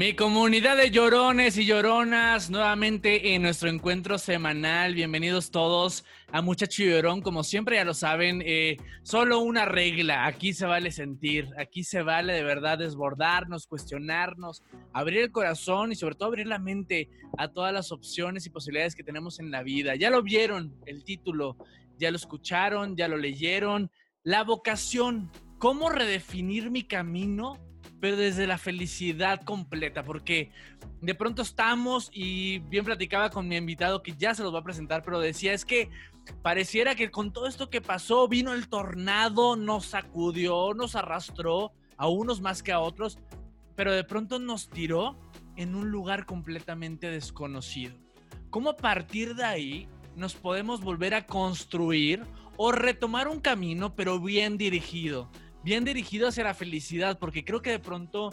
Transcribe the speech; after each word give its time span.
Mi 0.00 0.14
comunidad 0.14 0.78
de 0.78 0.90
llorones 0.90 1.58
y 1.58 1.66
lloronas, 1.66 2.48
nuevamente 2.48 3.34
en 3.34 3.42
nuestro 3.42 3.68
encuentro 3.68 4.16
semanal. 4.16 4.94
Bienvenidos 4.94 5.50
todos 5.50 6.06
a 6.32 6.40
Muchacho 6.40 6.84
Llorón. 6.84 7.20
Como 7.20 7.44
siempre 7.44 7.76
ya 7.76 7.84
lo 7.84 7.92
saben, 7.92 8.42
eh, 8.46 8.78
solo 9.02 9.40
una 9.40 9.66
regla. 9.66 10.24
Aquí 10.24 10.54
se 10.54 10.64
vale 10.64 10.90
sentir, 10.90 11.50
aquí 11.58 11.84
se 11.84 12.00
vale 12.00 12.32
de 12.32 12.42
verdad 12.42 12.78
desbordarnos, 12.78 13.66
cuestionarnos, 13.66 14.62
abrir 14.94 15.20
el 15.20 15.32
corazón 15.32 15.92
y 15.92 15.96
sobre 15.96 16.14
todo 16.14 16.28
abrir 16.28 16.46
la 16.46 16.58
mente 16.58 17.10
a 17.36 17.48
todas 17.48 17.74
las 17.74 17.92
opciones 17.92 18.46
y 18.46 18.50
posibilidades 18.50 18.94
que 18.94 19.04
tenemos 19.04 19.38
en 19.38 19.50
la 19.50 19.62
vida. 19.62 19.96
Ya 19.96 20.08
lo 20.08 20.22
vieron 20.22 20.74
el 20.86 21.04
título, 21.04 21.58
ya 21.98 22.10
lo 22.10 22.16
escucharon, 22.16 22.96
ya 22.96 23.06
lo 23.06 23.18
leyeron. 23.18 23.90
La 24.22 24.44
vocación, 24.44 25.30
¿cómo 25.58 25.90
redefinir 25.90 26.70
mi 26.70 26.84
camino? 26.84 27.69
Pero 28.00 28.16
desde 28.16 28.46
la 28.46 28.58
felicidad 28.58 29.42
completa, 29.42 30.02
porque 30.02 30.50
de 31.00 31.14
pronto 31.14 31.42
estamos 31.42 32.10
y 32.12 32.60
bien 32.60 32.84
platicaba 32.84 33.30
con 33.30 33.46
mi 33.46 33.56
invitado 33.56 34.02
que 34.02 34.14
ya 34.16 34.34
se 34.34 34.42
los 34.42 34.54
va 34.54 34.60
a 34.60 34.64
presentar, 34.64 35.02
pero 35.02 35.20
decía 35.20 35.52
es 35.52 35.64
que 35.64 35.90
pareciera 36.42 36.94
que 36.94 37.10
con 37.10 37.32
todo 37.32 37.46
esto 37.46 37.70
que 37.70 37.80
pasó 37.80 38.26
vino 38.26 38.54
el 38.54 38.68
tornado, 38.68 39.56
nos 39.56 39.86
sacudió, 39.86 40.72
nos 40.74 40.96
arrastró 40.96 41.72
a 41.96 42.08
unos 42.08 42.40
más 42.40 42.62
que 42.62 42.72
a 42.72 42.80
otros, 42.80 43.18
pero 43.76 43.92
de 43.92 44.04
pronto 44.04 44.38
nos 44.38 44.70
tiró 44.70 45.18
en 45.56 45.74
un 45.74 45.90
lugar 45.90 46.24
completamente 46.24 47.10
desconocido. 47.10 47.94
¿Cómo 48.48 48.70
a 48.70 48.76
partir 48.76 49.34
de 49.34 49.44
ahí 49.44 49.88
nos 50.16 50.34
podemos 50.34 50.80
volver 50.80 51.14
a 51.14 51.26
construir 51.26 52.24
o 52.56 52.72
retomar 52.72 53.28
un 53.28 53.40
camino, 53.40 53.94
pero 53.94 54.18
bien 54.18 54.56
dirigido? 54.56 55.30
Bien 55.62 55.84
dirigido 55.84 56.28
hacia 56.28 56.44
la 56.44 56.54
felicidad, 56.54 57.18
porque 57.18 57.44
creo 57.44 57.62
que 57.62 57.70
de 57.70 57.78
pronto 57.78 58.30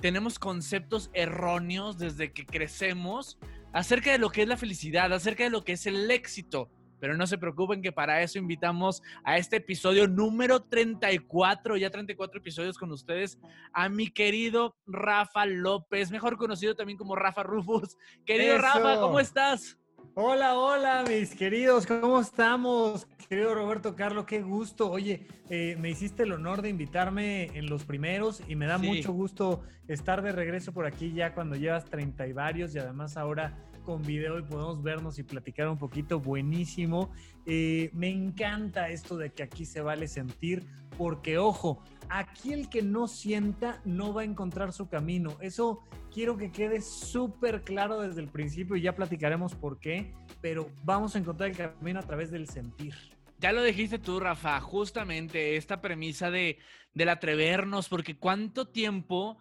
tenemos 0.00 0.38
conceptos 0.38 1.10
erróneos 1.12 1.98
desde 1.98 2.32
que 2.32 2.46
crecemos 2.46 3.38
acerca 3.72 4.12
de 4.12 4.18
lo 4.18 4.30
que 4.30 4.42
es 4.42 4.48
la 4.48 4.56
felicidad, 4.56 5.12
acerca 5.12 5.44
de 5.44 5.50
lo 5.50 5.64
que 5.64 5.72
es 5.72 5.86
el 5.86 6.10
éxito. 6.10 6.70
Pero 6.98 7.16
no 7.16 7.26
se 7.26 7.38
preocupen 7.38 7.80
que 7.80 7.92
para 7.92 8.20
eso 8.22 8.38
invitamos 8.38 9.02
a 9.24 9.38
este 9.38 9.56
episodio 9.56 10.06
número 10.06 10.60
34, 10.60 11.78
ya 11.78 11.90
34 11.90 12.38
episodios 12.38 12.76
con 12.76 12.92
ustedes, 12.92 13.38
a 13.72 13.88
mi 13.88 14.08
querido 14.08 14.76
Rafa 14.86 15.46
López, 15.46 16.10
mejor 16.10 16.36
conocido 16.36 16.74
también 16.74 16.98
como 16.98 17.16
Rafa 17.16 17.42
Rufus. 17.42 17.96
Querido 18.26 18.58
Rafa, 18.58 19.00
¿cómo 19.00 19.18
estás? 19.18 19.79
Hola, 20.16 20.58
hola, 20.58 21.04
mis 21.08 21.36
queridos, 21.36 21.86
¿cómo 21.86 22.20
estamos? 22.20 23.06
Querido 23.28 23.54
Roberto 23.54 23.94
Carlos, 23.94 24.24
qué 24.24 24.42
gusto. 24.42 24.90
Oye, 24.90 25.28
eh, 25.48 25.76
me 25.78 25.88
hiciste 25.88 26.24
el 26.24 26.32
honor 26.32 26.62
de 26.62 26.68
invitarme 26.68 27.44
en 27.56 27.66
los 27.66 27.84
primeros 27.84 28.42
y 28.48 28.56
me 28.56 28.66
da 28.66 28.76
mucho 28.76 29.12
gusto 29.12 29.62
estar 29.86 30.20
de 30.22 30.32
regreso 30.32 30.72
por 30.72 30.84
aquí 30.84 31.12
ya 31.12 31.32
cuando 31.32 31.54
llevas 31.54 31.84
30 31.84 32.26
y 32.26 32.32
varios 32.32 32.74
y 32.74 32.80
además 32.80 33.16
ahora 33.16 33.56
con 33.80 34.02
video 34.02 34.38
y 34.38 34.42
podemos 34.42 34.82
vernos 34.82 35.18
y 35.18 35.22
platicar 35.22 35.68
un 35.68 35.78
poquito. 35.78 36.20
Buenísimo. 36.20 37.10
Eh, 37.46 37.90
me 37.92 38.08
encanta 38.08 38.88
esto 38.88 39.16
de 39.16 39.30
que 39.30 39.42
aquí 39.42 39.64
se 39.64 39.80
vale 39.80 40.08
sentir 40.08 40.66
porque, 40.96 41.38
ojo, 41.38 41.82
aquí 42.08 42.52
el 42.52 42.68
que 42.68 42.82
no 42.82 43.08
sienta 43.08 43.80
no 43.84 44.12
va 44.12 44.22
a 44.22 44.24
encontrar 44.24 44.72
su 44.72 44.88
camino. 44.88 45.36
Eso 45.40 45.82
quiero 46.12 46.36
que 46.36 46.50
quede 46.50 46.80
súper 46.80 47.62
claro 47.62 48.00
desde 48.00 48.20
el 48.20 48.28
principio 48.28 48.76
y 48.76 48.82
ya 48.82 48.94
platicaremos 48.94 49.54
por 49.54 49.78
qué, 49.78 50.12
pero 50.40 50.70
vamos 50.84 51.16
a 51.16 51.18
encontrar 51.18 51.50
el 51.50 51.56
camino 51.56 52.00
a 52.00 52.02
través 52.02 52.30
del 52.30 52.48
sentir. 52.48 52.94
Ya 53.38 53.52
lo 53.52 53.62
dijiste 53.62 53.98
tú, 53.98 54.20
Rafa, 54.20 54.60
justamente 54.60 55.56
esta 55.56 55.80
premisa 55.80 56.30
de, 56.30 56.58
del 56.92 57.08
atrevernos, 57.08 57.88
porque 57.88 58.18
cuánto 58.18 58.68
tiempo 58.68 59.38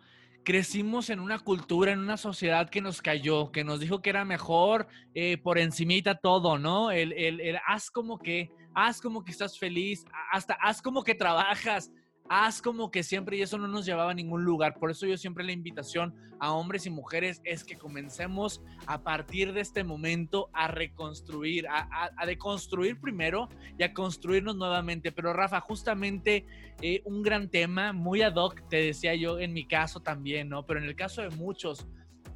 crecimos 0.49 1.11
en 1.11 1.19
una 1.19 1.37
cultura, 1.37 1.91
en 1.91 1.99
una 1.99 2.17
sociedad 2.17 2.71
que 2.71 2.81
nos 2.81 3.03
cayó, 3.03 3.51
que 3.51 3.63
nos 3.63 3.79
dijo 3.79 4.01
que 4.01 4.09
era 4.09 4.25
mejor 4.25 4.87
eh, 5.13 5.37
por 5.37 5.59
encimita 5.59 6.15
todo, 6.15 6.57
¿no? 6.57 6.89
El, 6.89 7.13
el, 7.13 7.39
el 7.39 7.59
haz 7.67 7.91
como 7.91 8.17
que, 8.17 8.49
haz 8.73 8.99
como 8.99 9.23
que 9.23 9.31
estás 9.31 9.59
feliz, 9.59 10.05
hasta 10.31 10.55
haz 10.55 10.81
como 10.81 11.03
que 11.03 11.13
trabajas, 11.13 11.91
haz 12.29 12.61
como 12.61 12.91
que 12.91 13.03
siempre 13.03 13.37
y 13.37 13.41
eso 13.41 13.57
no 13.57 13.67
nos 13.67 13.85
llevaba 13.85 14.11
a 14.11 14.13
ningún 14.13 14.45
lugar. 14.45 14.77
Por 14.79 14.91
eso 14.91 15.07
yo 15.07 15.17
siempre 15.17 15.43
la 15.43 15.51
invitación 15.51 16.15
a 16.39 16.53
hombres 16.53 16.85
y 16.85 16.89
mujeres 16.89 17.41
es 17.43 17.63
que 17.63 17.77
comencemos 17.77 18.61
a 18.85 19.01
partir 19.01 19.51
de 19.51 19.61
este 19.61 19.83
momento 19.83 20.49
a 20.53 20.67
reconstruir, 20.67 21.67
a, 21.67 22.25
deconstruir 22.25 22.99
primero 22.99 23.49
y 23.77 23.83
a 23.83 23.93
construirnos 23.93 24.55
nuevamente. 24.55 25.11
Pero 25.11 25.33
Rafa, 25.33 25.59
justamente 25.59 26.45
eh, 26.81 27.01
un 27.03 27.23
gran 27.23 27.49
tema, 27.49 27.91
muy 27.91 28.21
ad 28.21 28.35
hoc, 28.35 28.61
te 28.69 28.77
decía 28.77 29.15
yo 29.15 29.39
en 29.39 29.51
mi 29.51 29.65
caso 29.67 29.99
también, 29.99 30.49
¿no? 30.49 30.65
Pero 30.65 30.79
en 30.79 30.85
el 30.85 30.95
caso 30.95 31.21
de 31.21 31.29
muchos, 31.31 31.87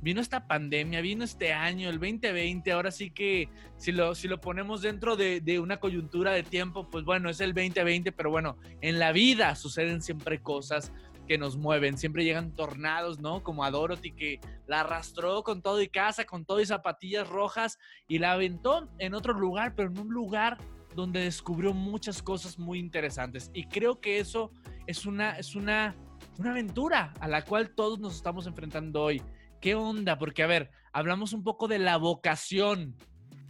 vino 0.04 0.20
esta 0.20 0.48
pandemia, 0.48 1.00
vino 1.00 1.24
este 1.24 1.54
año, 1.54 1.90
el 1.90 1.98
2020, 1.98 2.72
ahora 2.74 2.92
sí 2.92 3.10
que 3.10 3.48
si 3.78 3.94
lo, 3.94 4.14
si 4.16 4.28
lo 4.28 4.42
ponemos 4.42 4.82
dentro 4.82 5.16
de, 5.16 5.60
una 5.60 5.80
coyuntura 5.80 6.32
de 6.32 6.44
tiempo, 6.44 6.90
pues 6.90 7.06
bueno, 7.06 7.30
es 7.30 7.40
el 7.40 7.54
2020, 7.54 8.12
pero 8.12 8.30
bueno, 8.30 8.58
en 8.82 9.00
la 9.00 9.14
vida 9.14 9.56
suceden 9.56 10.02
siempre 10.02 10.42
cosas 10.42 10.92
que 11.26 11.38
nos 11.38 11.56
mueven, 11.56 11.98
siempre 11.98 12.26
llegan 12.26 12.52
tornados, 12.52 13.20
¿no? 13.20 13.44
Como 13.44 13.64
a 13.64 13.72
Dorothy 13.72 14.12
que 14.12 14.42
la 14.68 14.82
arrastró 14.82 15.42
con 15.42 15.62
todo 15.62 15.82
y 15.82 15.88
casa, 15.88 16.26
con 16.26 16.44
todo 16.44 16.60
y 16.60 16.66
zapatillas 16.66 17.30
rojas 17.30 17.80
y 18.06 18.20
la 18.20 18.34
aventó 18.34 18.90
en 19.00 19.14
otro 19.14 19.32
lugar, 19.32 19.74
pero 19.74 19.90
en 19.90 19.98
un 19.98 20.10
lugar 20.10 20.58
donde 20.96 21.22
descubrió 21.22 21.74
muchas 21.74 22.22
cosas 22.22 22.60
muy 22.60 22.78
interesantes. 22.78 23.50
Y 23.54 23.68
creo 23.68 24.02
que 24.02 24.20
eso 24.20 24.52
es 24.86 25.06
una, 25.06 25.38
es 25.38 25.56
una, 25.56 25.96
una 26.38 26.52
aventura 26.52 27.14
a 27.22 27.30
la 27.30 27.46
cual 27.46 27.70
todos 27.70 28.00
nos 28.00 28.16
estamos 28.16 28.46
enfrentando 28.46 29.02
hoy. 29.02 29.22
¿Qué 29.64 29.76
onda? 29.76 30.20
Porque, 30.20 30.44
a 30.44 30.48
ver, 30.48 30.72
hablamos 30.92 31.32
un 31.32 31.42
poco 31.42 31.70
de 31.70 31.80
la 31.80 31.96
vocación. 31.96 32.98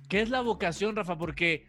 ¿Qué 0.07 0.21
es 0.21 0.29
la 0.29 0.41
vocación, 0.41 0.95
Rafa? 0.95 1.17
Porque 1.17 1.65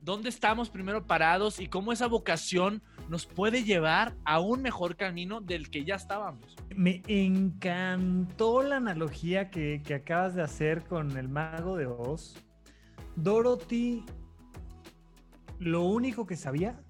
¿dónde 0.00 0.28
estamos 0.28 0.70
primero 0.70 1.04
parados 1.04 1.58
y 1.58 1.66
cómo 1.66 1.90
esa 1.90 2.06
vocación 2.06 2.80
nos 3.08 3.26
puede 3.26 3.64
llevar 3.64 4.14
a 4.24 4.38
un 4.38 4.62
mejor 4.62 4.94
camino 4.94 5.40
del 5.40 5.68
que 5.68 5.84
ya 5.84 5.96
estábamos? 5.96 6.54
Me 6.76 7.02
encantó 7.08 8.62
la 8.62 8.76
analogía 8.76 9.50
que, 9.50 9.82
que 9.84 9.94
acabas 9.94 10.36
de 10.36 10.42
hacer 10.42 10.84
con 10.84 11.16
el 11.16 11.28
mago 11.28 11.76
de 11.76 11.86
Oz. 11.86 12.36
Dorothy, 13.16 14.04
lo 15.58 15.82
único 15.82 16.24
que 16.24 16.36
sabía 16.36 16.80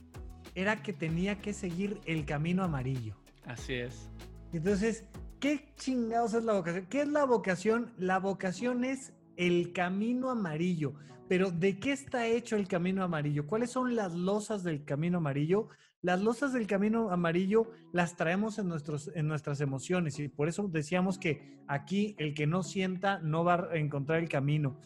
era 0.55 0.83
que 0.83 0.93
tenía 0.93 1.39
que 1.39 1.55
seguir 1.55 2.03
el 2.05 2.27
camino 2.27 2.65
amarillo. 2.65 3.17
Así 3.47 3.77
es. 3.77 4.11
Entonces, 4.53 5.07
¿Qué 5.41 5.73
chingados 5.77 6.35
es 6.35 6.45
la 6.45 6.55
vocación? 6.55 6.87
¿Qué 6.87 7.03
es 7.03 7.09
la 7.09 7.25
vocación? 7.25 7.93
La 7.97 8.19
vocación 8.19 8.85
es 8.85 9.13
el 9.37 9.73
camino 9.73 10.31
amarillo. 10.31 10.95
Pero 11.29 11.53
¿de 11.53 11.79
qué 11.79 11.93
está 11.93 12.27
hecho 12.27 12.57
el 12.57 12.67
camino 12.67 13.05
amarillo? 13.05 13.47
¿Cuáles 13.47 13.71
son 13.71 13.95
las 13.95 14.15
losas 14.15 14.65
del 14.65 14.85
camino 14.85 15.19
amarillo? 15.19 15.69
Las 16.03 16.21
losas 16.21 16.53
del 16.53 16.67
camino 16.67 17.11
amarillo 17.11 17.71
las 17.93 18.17
traemos 18.17 18.59
en, 18.59 18.69
nuestros, 18.69 19.13
en 19.15 19.29
nuestras 19.29 19.61
emociones 19.61 20.19
y 20.19 20.29
por 20.29 20.49
eso 20.49 20.67
decíamos 20.67 21.19
que 21.19 21.61
aquí 21.69 22.17
el 22.19 22.35
que 22.35 22.47
no 22.47 22.63
sienta 22.65 23.21
no 23.21 23.45
va 23.45 23.69
a 23.71 23.77
encontrar 23.77 24.19
el 24.21 24.29
camino. 24.29 24.81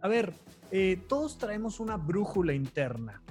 A 0.00 0.08
ver, 0.08 0.32
eh, 0.70 1.02
todos 1.06 1.36
traemos 1.36 1.80
una 1.80 1.96
brújula 1.96 2.54
interna. 2.54 3.22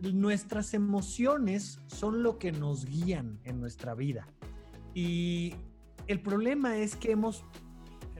Nuestras 0.00 0.74
emociones 0.74 1.80
son 1.86 2.22
lo 2.22 2.38
que 2.38 2.52
nos 2.52 2.84
guían 2.84 3.40
en 3.44 3.60
nuestra 3.60 3.94
vida. 3.94 4.28
Y 4.94 5.54
el 6.12 6.20
problema 6.20 6.76
es 6.76 6.94
que 6.94 7.12
hemos 7.12 7.44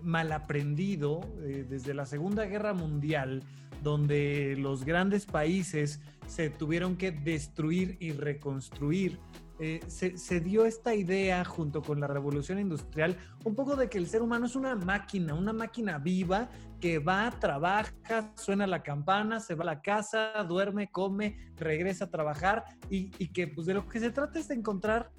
mal 0.03 0.33
aprendido 0.33 1.21
eh, 1.43 1.65
desde 1.69 1.95
la 1.95 2.07
Segunda 2.07 2.47
Guerra 2.47 2.75
Mundial, 2.75 3.43
donde 3.83 4.57
los 4.59 4.85
grandes 4.85 5.27
países 5.27 6.01
se 6.27 6.51
tuvieron 6.51 6.97
que 6.97 7.13
destruir 7.13 7.97
y 8.01 8.13
reconstruir. 8.13 9.19
Eh, 9.59 9.81
se, 9.87 10.41
dio 10.41 10.65
esta 10.65 10.95
idea 10.95 11.45
junto 11.45 11.83
con 11.83 12.01
la 12.01 12.09
revolución 12.09 12.59
industrial, 12.59 13.17
un 13.45 13.55
poco 13.55 13.77
de 13.77 13.89
que 13.89 13.99
el 13.99 14.09
ser 14.09 14.23
humano 14.23 14.47
es 14.47 14.57
una 14.57 14.75
máquina, 14.75 15.35
una 15.35 15.53
máquina 15.53 15.99
viva 15.99 16.49
que 16.81 16.99
va, 16.99 17.31
trabaja, 17.39 18.33
suena 18.35 18.67
la 18.67 18.83
campana, 18.83 19.39
se 19.39 19.55
va 19.55 19.63
a 19.63 19.67
la 19.67 19.83
casa, 19.83 20.33
duerme, 20.49 20.91
come, 20.91 21.53
regresa 21.57 22.07
a 22.07 22.11
trabajar 22.11 22.65
y, 22.91 23.11
que 23.29 23.47
pues 23.47 23.69
de 23.69 23.75
lo 23.75 23.87
que 23.87 24.01
se 24.01 24.11
trata 24.11 24.41
es 24.41 24.49
de 24.49 24.57
encontrar 24.57 25.13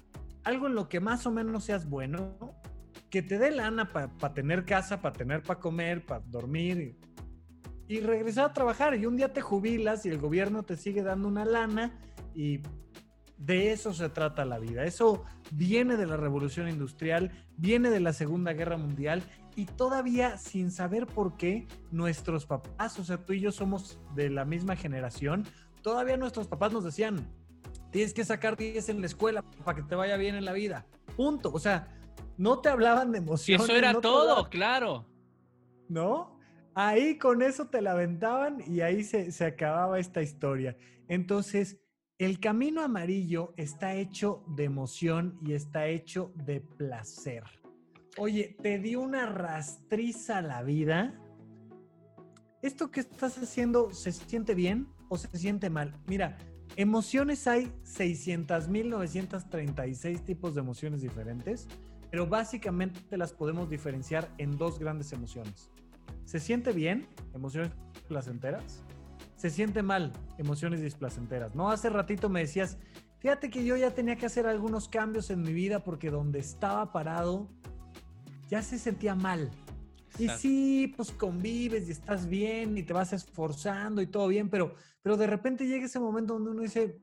algo 0.44 0.66
en 0.66 0.74
lo 0.74 0.88
que 0.88 1.00
más 1.00 1.26
o 1.26 1.30
menos 1.30 1.64
seas 1.64 1.88
bueno, 1.88 2.36
que 3.10 3.22
te 3.22 3.38
dé 3.38 3.50
lana 3.50 3.90
para 3.92 4.34
tener 4.34 4.64
casa, 4.64 5.00
para 5.00 5.14
tener 5.14 5.42
para 5.42 5.60
comer, 5.60 6.04
para 6.04 6.20
dormir 6.26 6.98
y, 7.88 7.94
y, 7.94 8.00
regresar 8.00 8.46
a 8.46 8.52
trabajar. 8.52 8.96
Y 8.96 9.06
un 9.06 9.16
día 9.16 9.32
te 9.32 9.40
jubilas 9.40 10.06
y 10.06 10.10
el 10.10 10.18
gobierno 10.18 10.62
te 10.62 10.76
sigue 10.76 11.02
dando 11.02 11.28
una 11.28 11.44
lana 11.44 11.98
y 12.34 12.60
de 13.38 13.72
eso 13.72 13.92
se 13.92 14.08
trata 14.08 14.44
la 14.44 14.58
vida. 14.58 14.84
Eso 14.84 15.24
viene 15.50 15.96
de 15.96 16.06
la 16.06 16.16
revolución 16.16 16.68
industrial, 16.68 17.30
viene 17.56 17.90
de 17.90 18.00
la 18.00 18.12
Segunda 18.12 18.52
Guerra 18.52 18.76
Mundial 18.76 19.22
y 19.56 19.66
todavía 19.66 20.36
sin 20.38 20.70
saber 20.70 21.06
por 21.06 21.36
qué 21.36 21.66
nuestros 21.90 22.46
papás, 22.46 22.98
o 22.98 23.04
sea, 23.04 23.18
tú 23.18 23.32
y 23.32 23.40
yo 23.40 23.52
somos 23.52 24.00
de 24.14 24.30
la 24.30 24.44
misma 24.44 24.76
generación, 24.76 25.44
todavía 25.82 26.16
nuestros 26.16 26.48
papás 26.48 26.72
nos 26.72 26.84
decían, 26.84 27.28
tienes 27.94 28.12
que 28.12 28.24
sacar 28.24 28.56
10 28.56 28.88
en 28.88 29.00
la 29.02 29.06
escuela 29.06 29.42
para 29.64 29.76
que 29.76 29.84
te 29.84 29.94
vaya 29.94 30.16
bien 30.16 30.34
en 30.34 30.44
la 30.44 30.52
vida. 30.52 30.84
Punto. 31.16 31.52
O 31.52 31.60
sea, 31.60 31.96
no 32.36 32.58
te 32.58 32.68
hablaban 32.68 33.12
de 33.12 33.18
emociones. 33.18 33.68
eso 33.68 33.78
era 33.78 34.00
todo, 34.00 34.50
claro. 34.50 35.06
¿No? 35.88 36.36
Ahí 36.74 37.18
con 37.18 37.40
eso 37.40 37.68
te 37.68 37.80
la 37.80 37.92
aventaban 37.92 38.58
y 38.66 38.80
ahí 38.80 39.04
se, 39.04 39.30
se 39.30 39.44
acababa 39.44 40.00
esta 40.00 40.22
historia. 40.22 40.76
Entonces, 41.06 41.78
el 42.18 42.40
camino 42.40 42.82
amarillo 42.82 43.54
está 43.56 43.94
hecho 43.94 44.42
de 44.48 44.64
emoción 44.64 45.38
y 45.40 45.52
está 45.52 45.86
hecho 45.86 46.32
de 46.34 46.62
placer. 46.62 47.44
Oye, 48.18 48.56
¿te 48.60 48.80
dio 48.80 49.02
una 49.02 49.26
rastriza 49.26 50.38
a 50.38 50.42
la 50.42 50.64
vida? 50.64 51.14
¿Esto 52.60 52.90
que 52.90 52.98
estás 52.98 53.38
haciendo 53.38 53.92
se 53.92 54.10
siente 54.10 54.56
bien 54.56 54.88
o 55.08 55.16
se 55.16 55.28
siente 55.38 55.70
mal? 55.70 55.94
Mira, 56.08 56.36
emociones 56.76 57.46
hay 57.46 57.70
600.936 57.84 60.24
tipos 60.24 60.54
de 60.54 60.60
emociones 60.60 61.02
diferentes, 61.02 61.68
pero 62.10 62.26
básicamente 62.26 63.16
las 63.16 63.32
podemos 63.32 63.70
diferenciar 63.70 64.28
en 64.38 64.56
dos 64.56 64.78
grandes 64.78 65.12
emociones. 65.12 65.70
¿Se 66.24 66.40
siente 66.40 66.72
bien? 66.72 67.06
Emociones 67.34 67.70
placenteras 68.08 68.84
se 69.44 69.50
siente 69.50 69.82
mal, 69.82 70.10
emociones 70.38 70.80
displacenteras. 70.80 71.54
No, 71.54 71.70
hace 71.70 71.90
ratito 71.90 72.30
me 72.30 72.40
decías, 72.40 72.78
fíjate 73.18 73.50
que 73.50 73.62
yo 73.62 73.76
ya 73.76 73.90
tenía 73.90 74.16
que 74.16 74.24
hacer 74.24 74.46
algunos 74.46 74.88
cambios 74.88 75.28
en 75.28 75.42
mi 75.42 75.52
vida 75.52 75.84
porque 75.84 76.10
donde 76.10 76.38
estaba 76.38 76.92
parado 76.92 77.50
ya 78.48 78.62
se 78.62 78.78
sentía 78.78 79.14
mal. 79.14 79.50
Y 80.18 80.28
sí, 80.28 80.92
pues 80.96 81.10
convives 81.10 81.88
y 81.88 81.92
estás 81.92 82.28
bien 82.28 82.78
y 82.78 82.82
te 82.84 82.92
vas 82.92 83.12
esforzando 83.12 84.00
y 84.00 84.06
todo 84.06 84.28
bien, 84.28 84.48
pero, 84.48 84.74
pero 85.02 85.16
de 85.16 85.26
repente 85.26 85.66
llega 85.66 85.86
ese 85.86 85.98
momento 85.98 86.34
donde 86.34 86.50
uno 86.52 86.62
dice, 86.62 87.00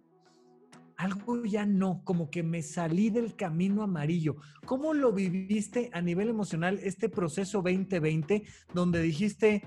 algo 0.96 1.44
ya 1.46 1.66
no, 1.66 2.04
como 2.06 2.30
que 2.30 2.44
me 2.44 2.62
salí 2.62 3.10
del 3.10 3.36
camino 3.36 3.84
amarillo. 3.84 4.38
¿Cómo 4.66 4.94
lo 4.94 5.12
viviste 5.12 5.90
a 5.94 6.02
nivel 6.02 6.30
emocional 6.30 6.80
este 6.84 7.10
proceso 7.10 7.62
2020 7.62 8.44
donde 8.74 9.02
dijiste, 9.02 9.64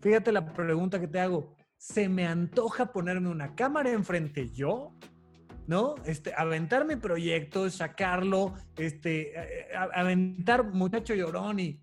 fíjate 0.00 0.32
la 0.32 0.52
pregunta 0.52 1.00
que 1.00 1.08
te 1.08 1.20
hago, 1.20 1.56
se 1.76 2.08
me 2.08 2.26
antoja 2.26 2.92
ponerme 2.92 3.28
una 3.28 3.54
cámara 3.54 3.90
enfrente 3.90 4.50
yo, 4.50 4.94
¿no? 5.66 5.96
Este, 6.06 6.32
aventar 6.34 6.86
mi 6.86 6.96
proyecto, 6.96 7.68
sacarlo, 7.70 8.54
este, 8.76 9.34
aventar 9.94 10.72
muchacho 10.72 11.14
llorón 11.14 11.60
y, 11.60 11.82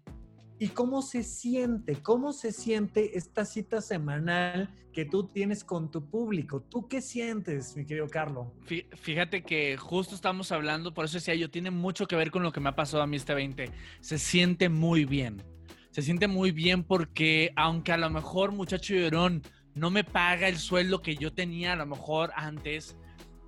y 0.60 0.69
cómo 0.69 1.02
se 1.02 1.24
siente, 1.24 1.96
cómo 2.02 2.34
se 2.34 2.52
siente 2.52 3.18
esta 3.18 3.46
cita 3.46 3.81
semanal 3.81 4.74
que 4.94 5.04
tú 5.04 5.28
tienes 5.28 5.66
con 5.66 5.92
tu 5.92 6.10
público. 6.10 6.62
¿Tú 6.62 6.88
qué 6.88 7.02
sientes, 7.02 7.75
mi 7.75 7.86
querido 7.86 8.07
Carlos? 8.07 8.48
Fíjate 8.94 9.44
que 9.44 9.75
justo 9.75 10.16
estamos 10.16 10.54
hablando, 10.54 10.94
por 10.94 11.06
eso 11.06 11.18
decía 11.18 11.36
yo, 11.36 11.50
tiene 11.50 11.72
mucho 11.72 12.07
que 12.07 12.16
ver 12.16 12.31
con 12.31 12.44
lo 12.44 12.54
que 12.54 12.62
me 12.62 12.69
ha 12.69 12.75
pasado 12.75 13.04
a 13.04 13.07
mí 13.07 13.18
este 13.18 13.34
20. 13.34 13.72
Se 14.00 14.18
siente 14.18 14.69
muy 14.69 15.04
bien. 15.04 15.44
Se 15.92 16.02
siente 16.02 16.28
muy 16.28 16.52
bien 16.52 16.84
porque 16.84 17.51
aunque 17.58 17.92
a 17.92 17.98
lo 17.98 18.10
mejor 18.10 18.54
muchacho 18.54 18.94
llorón 18.94 19.42
no 19.74 19.92
me 19.92 20.06
paga 20.06 20.48
el 20.48 20.58
sueldo 20.58 21.01
que 21.01 21.18
yo 21.18 21.34
tenía 21.34 21.74
a 21.74 21.75
lo 21.75 21.86
mejor 21.86 22.31
antes, 22.36 22.98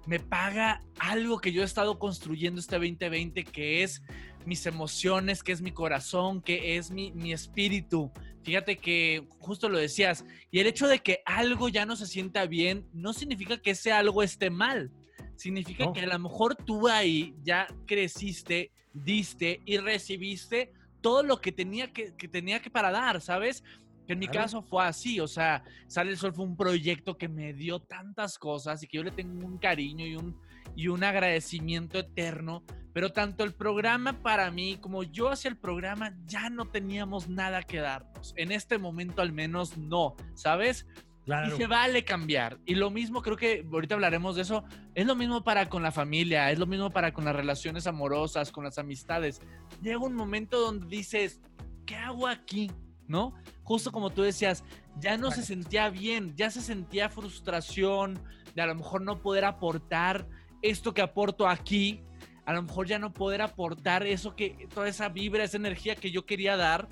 me 0.05 0.19
paga 0.19 0.81
algo 0.99 1.39
que 1.39 1.51
yo 1.51 1.61
he 1.61 1.65
estado 1.65 1.99
construyendo 1.99 2.59
este 2.59 2.75
2020, 2.75 3.43
que 3.45 3.83
es 3.83 4.01
mis 4.47 4.65
emociones, 4.65 5.43
que 5.43 5.51
es 5.51 5.61
mi 5.61 5.71
corazón, 5.71 6.41
que 6.41 6.77
es 6.77 6.89
mi, 6.89 7.11
mi 7.11 7.33
espíritu. 7.33 8.11
Fíjate 8.43 8.77
que 8.77 9.27
justo 9.39 9.67
lo 9.67 9.77
decías, 9.77 10.23
y 10.51 10.59
el 10.59 10.67
hecho 10.67 10.87
de 10.87 10.99
que 10.99 11.21
algo 11.25 11.67
ya 11.67 11.85
no 11.85 11.97
se 11.97 12.07
sienta 12.07 12.45
bien, 12.45 12.87
no 12.93 13.11
significa 13.11 13.57
que 13.61 13.71
ese 13.71 13.91
algo 13.91 14.23
esté 14.23 14.49
mal. 14.49 14.89
Significa 15.35 15.91
que 15.91 15.99
a 15.99 16.07
lo 16.07 16.17
mejor 16.17 16.55
tú 16.55 16.87
ahí 16.87 17.35
ya 17.43 17.67
creciste, 17.85 18.71
diste 18.93 19.61
y 19.65 19.77
recibiste 19.79 20.71
todo 21.01 21.23
lo 21.23 21.41
que 21.41 21.51
tenía 21.51 21.91
que, 21.91 22.15
que 22.15 22.29
tenía 22.29 22.61
que 22.61 22.71
para 22.71 22.89
dar, 22.89 23.19
¿sabes? 23.19 23.65
Que 24.07 24.13
en 24.13 24.19
mi 24.19 24.29
caso 24.29 24.61
fue 24.61 24.85
así, 24.85 25.19
o 25.19 25.27
sea, 25.27 25.61
Sale 25.87 26.11
el 26.11 26.17
Sol 26.17 26.33
fue 26.33 26.45
un 26.45 26.55
proyecto 26.55 27.17
que 27.17 27.27
me 27.27 27.53
dio 27.53 27.81
tantas 27.81 28.39
cosas 28.39 28.81
y 28.81 28.87
que 28.87 28.95
yo 28.95 29.03
le 29.03 29.11
tengo 29.11 29.45
un 29.45 29.57
cariño 29.57 30.05
y 30.05 30.15
un, 30.15 30.39
y 30.75 30.87
un 30.87 31.03
agradecimiento 31.03 31.99
eterno, 31.99 32.63
pero 32.93 33.11
tanto 33.11 33.43
el 33.43 33.53
programa 33.53 34.21
para 34.21 34.51
mí 34.51 34.77
como 34.77 35.03
yo 35.03 35.29
hacia 35.29 35.49
el 35.49 35.57
programa 35.57 36.15
ya 36.25 36.49
no 36.49 36.65
teníamos 36.65 37.29
nada 37.29 37.63
que 37.63 37.77
darnos. 37.77 38.33
En 38.37 38.51
este 38.51 38.77
momento 38.77 39.21
al 39.21 39.31
menos 39.31 39.77
no, 39.77 40.15
¿sabes? 40.33 40.87
Claro. 41.25 41.53
Y 41.53 41.57
se 41.57 41.67
vale 41.67 42.05
cambiar. 42.05 42.57
Y 42.65 42.75
lo 42.75 42.89
mismo, 42.89 43.21
creo 43.21 43.35
que 43.35 43.65
ahorita 43.69 43.95
hablaremos 43.95 44.37
de 44.37 44.43
eso, 44.43 44.63
es 44.95 45.05
lo 45.05 45.15
mismo 45.15 45.43
para 45.43 45.67
con 45.67 45.83
la 45.83 45.91
familia, 45.91 46.51
es 46.51 46.57
lo 46.57 46.65
mismo 46.65 46.89
para 46.89 47.13
con 47.13 47.25
las 47.25 47.35
relaciones 47.35 47.85
amorosas, 47.85 48.51
con 48.51 48.63
las 48.63 48.77
amistades. 48.77 49.41
Llega 49.81 49.99
un 49.99 50.15
momento 50.15 50.59
donde 50.59 50.87
dices, 50.87 51.41
¿qué 51.85 51.95
hago 51.95 52.27
aquí? 52.27 52.71
¿no? 53.07 53.33
Justo 53.63 53.91
como 53.91 54.09
tú 54.09 54.21
decías, 54.21 54.63
ya 54.99 55.17
no 55.17 55.31
se 55.31 55.43
sentía 55.43 55.89
bien, 55.89 56.35
ya 56.35 56.49
se 56.51 56.61
sentía 56.61 57.09
frustración 57.09 58.21
de 58.55 58.61
a 58.61 58.67
lo 58.67 58.75
mejor 58.75 59.01
no 59.01 59.21
poder 59.21 59.45
aportar 59.45 60.27
esto 60.61 60.93
que 60.93 61.01
aporto 61.01 61.47
aquí, 61.47 62.01
a 62.45 62.53
lo 62.53 62.63
mejor 62.63 62.87
ya 62.87 62.99
no 62.99 63.13
poder 63.13 63.41
aportar 63.41 64.05
eso 64.05 64.35
que, 64.35 64.67
toda 64.73 64.87
esa 64.87 65.09
vibra, 65.09 65.43
esa 65.43 65.57
energía 65.57 65.95
que 65.95 66.11
yo 66.11 66.25
quería 66.25 66.55
dar, 66.55 66.87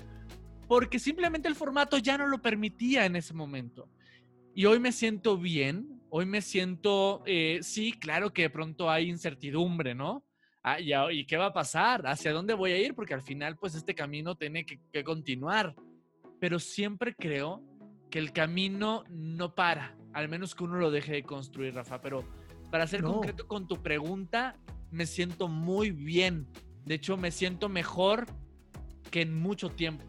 porque 0.68 0.98
simplemente 0.98 1.48
el 1.48 1.54
formato 1.54 1.98
ya 1.98 2.18
no 2.18 2.26
lo 2.26 2.42
permitía 2.42 3.06
en 3.06 3.16
ese 3.16 3.34
momento. 3.34 3.88
Y 4.54 4.64
hoy 4.66 4.78
me 4.78 4.92
siento 4.92 5.36
bien, 5.36 6.00
hoy 6.08 6.26
me 6.26 6.40
siento, 6.42 7.22
eh, 7.26 7.60
sí, 7.62 7.92
claro 7.92 8.32
que 8.32 8.42
de 8.42 8.50
pronto 8.50 8.90
hay 8.90 9.08
incertidumbre, 9.08 9.94
¿no? 9.94 10.24
Ah, 10.62 10.80
¿y, 10.80 11.24
qué 11.26 11.36
va 11.36 11.46
a 11.46 11.52
pasar? 11.52 12.06
¿Hacia 12.06 12.32
dónde 12.32 12.54
voy 12.54 12.72
a 12.72 12.78
ir? 12.78 12.94
Porque 12.94 13.14
al 13.14 13.22
final, 13.22 13.56
pues 13.56 13.76
este 13.76 13.94
camino 13.94 14.34
tiene 14.34 14.66
que 14.66 15.04
continuar 15.04 15.76
pero 16.40 16.58
siempre 16.58 17.14
creo 17.14 17.62
que 18.10 18.18
el 18.18 18.32
camino 18.32 19.04
no 19.08 19.54
para, 19.54 19.96
al 20.12 20.28
menos 20.28 20.54
que 20.54 20.64
uno 20.64 20.76
lo 20.76 20.90
deje 20.90 21.12
de 21.12 21.22
construir, 21.22 21.74
Rafa. 21.74 22.00
Pero 22.00 22.24
para 22.70 22.86
ser 22.86 23.02
concreto 23.02 23.46
con 23.46 23.66
tu 23.66 23.82
pregunta, 23.82 24.56
me 24.90 25.06
siento 25.06 25.48
muy 25.48 25.90
bien. 25.90 26.46
De 26.84 26.94
hecho, 26.94 27.16
me 27.16 27.30
siento 27.30 27.68
mejor 27.68 28.26
que 29.10 29.22
en 29.22 29.38
mucho 29.38 29.70
tiempo. 29.70 30.04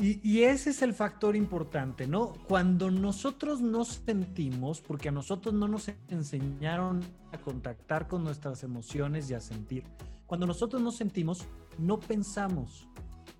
Y, 0.00 0.20
y, 0.22 0.44
ese 0.44 0.70
es 0.70 0.82
el 0.82 0.94
factor 0.94 1.34
importante, 1.34 2.06
¿no? 2.06 2.32
Cuando 2.46 2.88
nosotros 2.88 3.60
nos 3.60 4.00
sentimos, 4.06 4.80
porque 4.80 5.08
a 5.08 5.12
nosotros 5.12 5.52
no 5.54 5.66
nos 5.66 5.90
enseñaron 6.06 7.00
a 7.32 7.38
contactar 7.38 8.06
con 8.06 8.22
nuestras 8.22 8.62
emociones 8.62 9.28
y 9.28 9.34
a 9.34 9.40
sentir, 9.40 9.82
cuando 10.24 10.46
nosotros 10.46 10.80
nos 10.82 10.96
sentimos, 10.96 11.46
no 11.78 11.98
pensamos, 11.98 12.86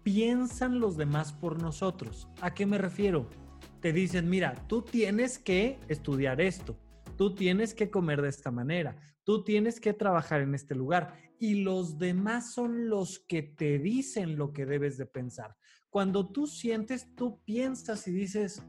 piensan 0.02 0.81
los 0.81 0.97
demás 0.97 1.33
por 1.33 1.62
nosotros. 1.62 2.28
¿A 2.40 2.55
qué 2.55 2.67
me 2.67 2.78
refiero? 2.78 3.28
Te 3.81 3.93
dicen, 3.93 4.28
mira, 4.28 4.55
tú 4.67 4.83
tienes 4.83 5.38
que 5.38 5.78
estudiar 5.88 6.40
esto, 6.40 6.76
tú 7.18 7.34
tienes 7.34 7.75
que 7.75 7.90
comer 7.90 8.22
de 8.22 8.28
esta 8.28 8.52
manera, 8.52 8.96
tú 9.25 9.42
tienes 9.42 9.80
que 9.80 9.92
trabajar 9.92 10.40
en 10.40 10.54
este 10.54 10.76
lugar 10.76 11.14
y 11.40 11.62
los 11.62 11.98
demás 11.98 12.54
son 12.54 12.88
los 12.88 13.18
que 13.18 13.42
te 13.42 13.80
dicen 13.80 14.38
lo 14.38 14.52
que 14.52 14.64
debes 14.64 14.96
de 14.96 15.06
pensar. 15.06 15.56
Cuando 15.90 16.30
tú 16.30 16.46
sientes, 16.46 17.12
tú 17.16 17.42
piensas 17.44 18.06
y 18.06 18.12
dices, 18.12 18.62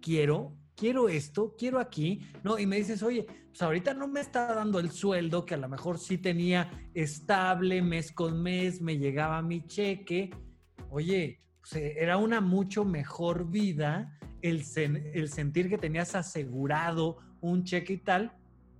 quiero, 0.00 0.56
quiero 0.76 1.08
esto, 1.08 1.56
quiero 1.58 1.80
aquí, 1.80 2.20
¿no? 2.44 2.56
Y 2.56 2.66
me 2.66 2.76
dices, 2.76 3.02
oye, 3.02 3.26
pues 3.48 3.60
ahorita 3.60 3.94
no 3.94 4.06
me 4.06 4.20
está 4.20 4.54
dando 4.54 4.78
el 4.78 4.92
sueldo 4.92 5.44
que 5.44 5.54
a 5.54 5.58
lo 5.58 5.68
mejor 5.68 5.98
sí 5.98 6.18
tenía 6.18 6.88
estable 6.94 7.82
mes 7.82 8.12
con 8.12 8.40
mes, 8.40 8.80
me 8.80 8.96
llegaba 8.96 9.42
mi 9.42 9.66
cheque, 9.66 10.30
oye, 10.88 11.42
pues, 11.60 11.74
eh, 11.82 11.96
era 11.98 12.16
una 12.16 12.40
mucho 12.40 12.84
mejor 12.84 13.50
vida 13.50 14.16
el, 14.40 14.62
el 14.76 15.28
sentir 15.28 15.68
que 15.68 15.78
tenías 15.78 16.14
asegurado 16.14 17.18
un 17.42 17.64
cheque 17.64 17.92
y 17.94 17.98
tal, 17.98 18.32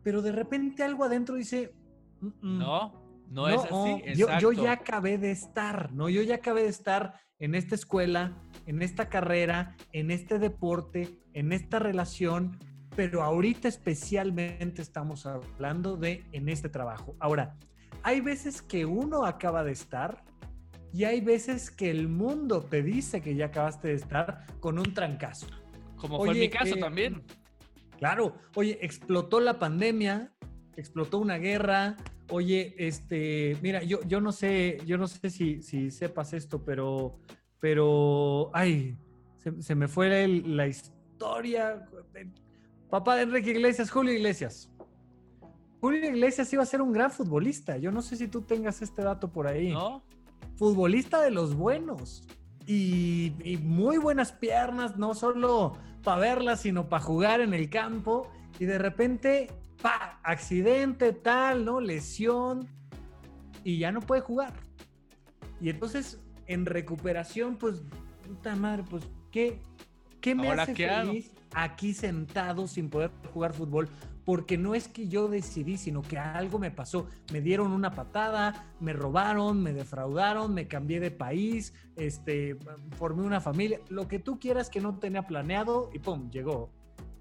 pero 0.03 0.23
de 0.23 0.33
repente 0.33 0.83
algo 0.83 1.05
adentro 1.05 1.35
dice, 1.35 1.75
no, 2.41 2.93
no, 3.29 3.49
es 3.49 3.61
así. 3.65 4.03
Yo, 4.15 4.27
yo, 4.39 4.53
ya 4.53 4.73
acabé 4.73 5.19
de 5.19 5.31
estar, 5.31 5.93
¿no? 5.93 6.09
Yo 6.09 6.23
ya 6.23 6.37
acabé 6.37 6.63
de 6.63 6.69
estar 6.69 7.21
en 7.39 7.55
esta 7.55 7.75
escuela, 7.75 8.39
en 8.67 8.83
esta 8.83 9.09
carrera, 9.09 9.77
en 9.93 10.11
este 10.11 10.39
deporte, 10.39 11.19
en 11.35 11.53
esta 11.53 11.79
relación, 11.79 12.59
pero 12.95 13.23
ahorita 13.23 13.69
especialmente 13.69 14.81
estamos 14.81 15.27
hablando 15.27 15.97
de 15.97 16.25
en 16.33 16.49
este 16.49 16.69
trabajo. 16.69 17.17
Ahora, 17.19 17.57
hay 18.03 18.21
veces 18.21 18.63
que 18.63 18.87
uno 18.87 19.25
acaba 19.25 19.65
de 19.65 19.73
estar 19.73 20.25
y 20.93 21.05
hay 21.05 21.21
veces 21.21 21.71
que 21.71 21.91
el 21.91 22.09
mundo 22.09 22.63
te 22.63 22.83
dice 22.83 23.23
que 23.23 23.35
ya 23.35 23.47
acabaste 23.47 23.89
de 23.89 23.95
estar 23.95 24.47
con 24.61 24.79
un 24.79 24.93
trancazo. 24.93 25.47
Como 25.97 26.19
fue 26.19 26.33
en 26.33 26.39
mi 26.39 26.51
caso 26.51 26.75
eh, 26.75 26.81
también. 26.81 27.23
Claro, 28.03 28.35
oye, 28.57 28.81
explotó 28.83 29.39
la 29.39 29.61
pandemia, 29.61 30.33
explotó 30.75 31.19
una 31.19 31.37
guerra. 31.39 31.97
Oye, 32.31 32.75
este, 32.77 33.57
mira, 33.63 33.85
yo, 33.85 34.01
yo 34.09 34.21
no 34.21 34.33
sé, 34.33 34.79
yo 34.85 34.99
no 34.99 35.07
sé 35.07 35.31
si, 35.31 35.63
si 35.63 35.93
sepas 35.93 36.33
esto, 36.33 36.65
pero, 36.65 37.21
pero, 37.61 38.51
ay, 38.55 38.99
se, 39.39 39.63
se 39.63 39.77
me 39.77 39.87
fue 39.87 40.25
el- 40.25 40.57
la 40.57 40.67
historia. 40.67 41.87
Papá 42.91 43.15
de 43.15 43.23
Enrique 43.23 43.51
Iglesias, 43.53 43.89
Julio 43.89 44.13
Iglesias. 44.13 44.69
Julio 45.81 46.05
Iglesias 46.05 46.53
iba 46.53 46.65
a 46.65 46.67
ser 46.67 46.83
un 46.83 46.91
gran 46.93 47.13
futbolista. 47.13 47.77
Yo 47.77 47.93
no 47.93 48.03
sé 48.03 48.17
si 48.17 48.27
tú 48.27 48.43
tengas 48.43 48.83
este 48.83 49.03
dato 49.03 49.31
por 49.31 49.47
ahí. 49.47 49.71
¿No? 49.71 50.03
Futbolista 50.57 51.23
de 51.23 51.31
los 51.31 51.55
buenos. 51.55 52.27
Y, 52.67 53.35
y 53.45 53.57
muy 53.59 53.99
buenas 53.99 54.33
piernas, 54.33 54.97
no 54.97 55.15
solo 55.15 55.77
para 56.03 56.21
verlas, 56.21 56.61
sino 56.61 56.89
para 56.89 57.03
jugar 57.03 57.41
en 57.41 57.55
el 57.55 57.71
campo. 57.71 58.31
Y 58.59 58.65
de 58.65 58.79
repente, 58.79 59.49
pa, 59.81 60.21
accidente, 60.23 61.13
tal, 61.13 61.65
¿no? 61.65 61.81
Lesión. 61.81 62.69
Y 63.65 63.79
ya 63.79 63.93
no 63.93 64.01
puede 64.01 64.23
jugar. 64.23 64.53
Y 65.61 65.71
entonces, 65.71 66.21
en 66.47 66.67
recuperación, 66.67 67.57
pues, 67.57 67.83
puta 68.27 68.57
madre, 68.57 68.85
pues, 68.89 69.05
¿qué, 69.31 69.61
qué 70.21 70.35
me 70.35 70.49
¿Ahora 70.49 70.65
hace 70.65 70.75
qué 70.75 70.91
hago? 70.91 71.11
feliz 71.11 71.33
aquí 71.55 71.95
sentado 71.95 72.67
sin 72.67 72.91
poder 72.91 73.11
jugar 73.33 73.53
fútbol? 73.53 73.89
Porque 74.25 74.57
no 74.57 74.75
es 74.75 74.89
que 74.89 75.09
yo 75.09 75.29
decidí, 75.29 75.77
sino 75.77 76.03
que 76.03 76.19
algo 76.19 76.59
me 76.59 76.71
pasó. 76.71 77.09
Me 77.33 77.41
dieron 77.41 77.73
una 77.73 77.93
patada, 77.93 78.73
me 78.79 78.93
robaron, 78.93 79.63
me 79.63 79.73
defraudaron, 79.73 80.55
me 80.55 80.69
cambié 80.69 81.01
de 81.01 81.11
país, 81.11 81.75
este, 81.97 82.57
formé 82.97 83.23
una 83.23 83.41
familia, 83.41 83.81
lo 83.89 84.07
que 84.07 84.19
tú 84.19 84.39
quieras 84.39 84.71
que 84.71 84.81
no 84.81 84.99
tenía 84.99 85.27
planeado 85.27 85.91
y 85.93 85.99
pum, 85.99 86.31
llegó. 86.31 86.71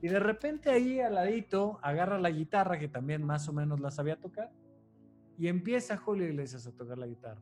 Y 0.01 0.07
de 0.07 0.19
repente 0.19 0.71
ahí 0.71 0.99
al 0.99 1.15
ladito 1.15 1.79
agarra 1.83 2.19
la 2.19 2.31
guitarra, 2.31 2.79
que 2.79 2.87
también 2.87 3.23
más 3.23 3.47
o 3.47 3.53
menos 3.53 3.79
la 3.79 3.91
sabía 3.91 4.19
tocar, 4.19 4.51
y 5.37 5.47
empieza 5.47 5.97
Julio 5.97 6.27
Iglesias 6.27 6.67
a 6.67 6.71
tocar 6.71 6.97
la 6.97 7.07
guitarra. 7.07 7.41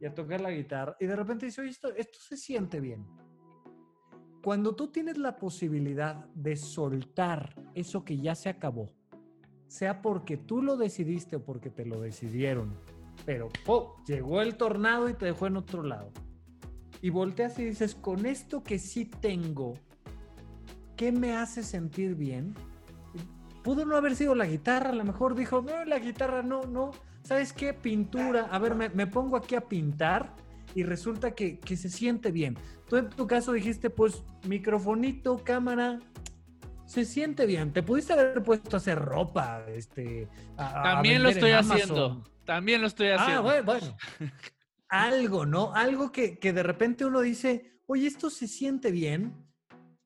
Y 0.00 0.06
a 0.06 0.14
tocar 0.14 0.40
la 0.40 0.50
guitarra. 0.50 0.96
Y 1.00 1.06
de 1.06 1.16
repente 1.16 1.46
dice, 1.46 1.60
oye, 1.60 1.70
esto, 1.70 1.88
esto 1.96 2.18
se 2.20 2.36
siente 2.36 2.80
bien. 2.80 3.06
Cuando 4.46 4.76
tú 4.76 4.86
tienes 4.86 5.18
la 5.18 5.34
posibilidad 5.34 6.24
de 6.36 6.54
soltar 6.54 7.56
eso 7.74 8.04
que 8.04 8.18
ya 8.18 8.36
se 8.36 8.48
acabó, 8.48 8.92
sea 9.66 10.00
porque 10.00 10.36
tú 10.36 10.62
lo 10.62 10.76
decidiste 10.76 11.34
o 11.34 11.44
porque 11.44 11.68
te 11.68 11.84
lo 11.84 12.00
decidieron, 12.00 12.72
pero 13.24 13.48
¡pum! 13.64 13.86
llegó 14.06 14.40
el 14.42 14.56
tornado 14.56 15.08
y 15.08 15.14
te 15.14 15.24
dejó 15.24 15.48
en 15.48 15.56
otro 15.56 15.82
lado. 15.82 16.12
Y 17.02 17.10
volteas 17.10 17.58
y 17.58 17.64
dices, 17.64 17.96
con 17.96 18.24
esto 18.24 18.62
que 18.62 18.78
sí 18.78 19.06
tengo, 19.06 19.74
¿qué 20.94 21.10
me 21.10 21.32
hace 21.32 21.64
sentir 21.64 22.14
bien? 22.14 22.54
Pudo 23.64 23.84
no 23.84 23.96
haber 23.96 24.14
sido 24.14 24.36
la 24.36 24.46
guitarra, 24.46 24.90
a 24.90 24.94
lo 24.94 25.02
mejor 25.02 25.34
dijo, 25.34 25.60
no, 25.60 25.84
la 25.84 25.98
guitarra 25.98 26.44
no, 26.44 26.62
no. 26.66 26.92
¿Sabes 27.24 27.52
qué? 27.52 27.74
Pintura. 27.74 28.44
A 28.44 28.60
ver, 28.60 28.76
me, 28.76 28.90
me 28.90 29.08
pongo 29.08 29.36
aquí 29.36 29.56
a 29.56 29.62
pintar 29.62 30.36
y 30.76 30.82
resulta 30.82 31.34
que, 31.34 31.58
que 31.58 31.74
se 31.74 31.88
siente 31.88 32.30
bien. 32.30 32.56
Tú 32.86 32.96
en 32.98 33.08
tu 33.08 33.26
caso 33.26 33.52
dijiste, 33.52 33.88
pues, 33.88 34.22
microfonito, 34.46 35.42
cámara, 35.42 35.98
se 36.84 37.06
siente 37.06 37.46
bien. 37.46 37.72
Te 37.72 37.82
pudiste 37.82 38.12
haber 38.12 38.42
puesto 38.42 38.76
a 38.76 38.78
hacer 38.78 38.98
ropa, 38.98 39.64
este. 39.68 40.28
a- 40.58 40.80
a 40.80 40.82
También 40.94 41.22
lo 41.22 41.30
estoy 41.30 41.50
en 41.52 41.56
haciendo. 41.56 42.22
También 42.44 42.82
lo 42.82 42.86
estoy 42.88 43.08
Ah, 43.08 43.16
haciendo. 43.22 43.42
bueno, 43.42 43.64
bueno. 43.64 43.96
Algo, 44.88 45.46
¿no? 45.46 45.72
Algo 45.74 46.12
que, 46.12 46.38
que 46.38 46.52
de 46.52 46.62
repente 46.62 47.06
uno 47.06 47.20
dice, 47.22 47.80
oye, 47.86 48.06
esto 48.06 48.28
se 48.28 48.46
siente 48.46 48.90
bien, 48.92 49.32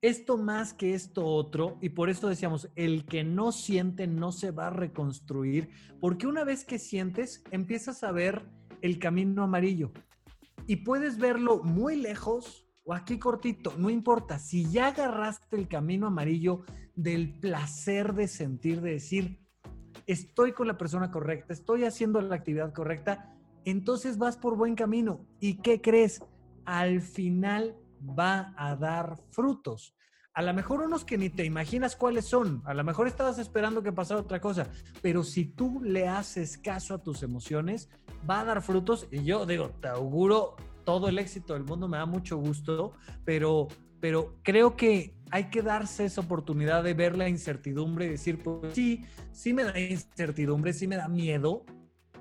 esto 0.00 0.38
más 0.38 0.72
que 0.72 0.94
esto 0.94 1.26
otro, 1.26 1.78
y 1.82 1.90
por 1.90 2.08
eso 2.10 2.28
decíamos, 2.28 2.70
el 2.76 3.04
que 3.04 3.24
no 3.24 3.50
siente 3.52 4.06
no 4.06 4.30
se 4.32 4.52
va 4.52 4.68
a 4.68 4.70
reconstruir, 4.70 5.68
porque 6.00 6.26
una 6.28 6.44
vez 6.44 6.64
que 6.64 6.78
sientes, 6.78 7.42
empiezas 7.50 8.04
a 8.04 8.12
ver 8.12 8.46
el 8.82 8.98
camino 9.00 9.42
amarillo 9.42 9.92
y 10.66 10.76
puedes 10.76 11.18
verlo 11.18 11.62
muy 11.62 11.96
lejos 11.96 12.66
o 12.84 12.94
aquí 12.94 13.18
cortito, 13.18 13.74
no 13.76 13.90
importa, 13.90 14.38
si 14.38 14.70
ya 14.70 14.88
agarraste 14.88 15.56
el 15.56 15.68
camino 15.68 16.06
amarillo 16.06 16.62
del 16.94 17.38
placer 17.38 18.14
de 18.14 18.26
sentir, 18.26 18.80
de 18.80 18.92
decir, 18.92 19.40
estoy 20.06 20.52
con 20.52 20.66
la 20.66 20.78
persona 20.78 21.10
correcta, 21.10 21.52
estoy 21.52 21.84
haciendo 21.84 22.20
la 22.20 22.34
actividad 22.34 22.72
correcta, 22.72 23.36
entonces 23.64 24.18
vas 24.18 24.36
por 24.36 24.56
buen 24.56 24.74
camino. 24.74 25.26
¿Y 25.38 25.58
qué 25.60 25.80
crees? 25.80 26.22
Al 26.64 27.00
final 27.02 27.76
va 28.00 28.54
a 28.56 28.76
dar 28.76 29.16
frutos. 29.30 29.94
A 30.40 30.42
lo 30.42 30.54
mejor 30.54 30.80
unos 30.80 31.04
que 31.04 31.18
ni 31.18 31.28
te 31.28 31.44
imaginas 31.44 31.96
cuáles 31.96 32.24
son, 32.24 32.62
a 32.64 32.72
lo 32.72 32.82
mejor 32.82 33.06
estabas 33.06 33.38
esperando 33.38 33.82
que 33.82 33.92
pasara 33.92 34.20
otra 34.20 34.40
cosa, 34.40 34.68
pero 35.02 35.22
si 35.22 35.44
tú 35.44 35.82
le 35.84 36.08
haces 36.08 36.56
caso 36.56 36.94
a 36.94 37.02
tus 37.02 37.22
emociones, 37.22 37.90
va 38.28 38.40
a 38.40 38.44
dar 38.46 38.62
frutos. 38.62 39.06
Y 39.10 39.22
yo 39.22 39.44
digo, 39.44 39.68
te 39.82 39.88
auguro 39.88 40.56
todo 40.86 41.10
el 41.10 41.18
éxito 41.18 41.52
del 41.52 41.64
mundo, 41.64 41.88
me 41.88 41.98
da 41.98 42.06
mucho 42.06 42.38
gusto, 42.38 42.94
pero, 43.22 43.68
pero 44.00 44.36
creo 44.42 44.76
que 44.76 45.14
hay 45.30 45.50
que 45.50 45.60
darse 45.60 46.06
esa 46.06 46.22
oportunidad 46.22 46.84
de 46.84 46.94
ver 46.94 47.18
la 47.18 47.28
incertidumbre 47.28 48.06
y 48.06 48.08
decir, 48.08 48.42
pues 48.42 48.72
sí, 48.72 49.04
sí 49.32 49.52
me 49.52 49.64
da 49.64 49.78
incertidumbre, 49.78 50.72
sí 50.72 50.86
me 50.86 50.96
da 50.96 51.08
miedo, 51.08 51.66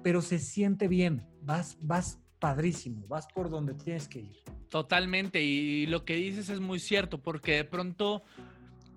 pero 0.03 0.21
se 0.21 0.39
siente 0.39 0.89
bien, 0.89 1.25
vas, 1.41 1.77
vas 1.79 2.19
padrísimo, 2.37 3.07
vas 3.07 3.27
por 3.33 3.49
donde 3.49 3.75
tienes 3.75 4.09
que 4.09 4.19
ir. 4.19 4.58
Totalmente, 4.69 5.41
y 5.41 5.85
lo 5.87 6.05
que 6.05 6.15
dices 6.15 6.49
es 6.49 6.59
muy 6.59 6.79
cierto, 6.79 7.17
porque 7.19 7.53
de 7.55 7.63
pronto, 7.63 8.21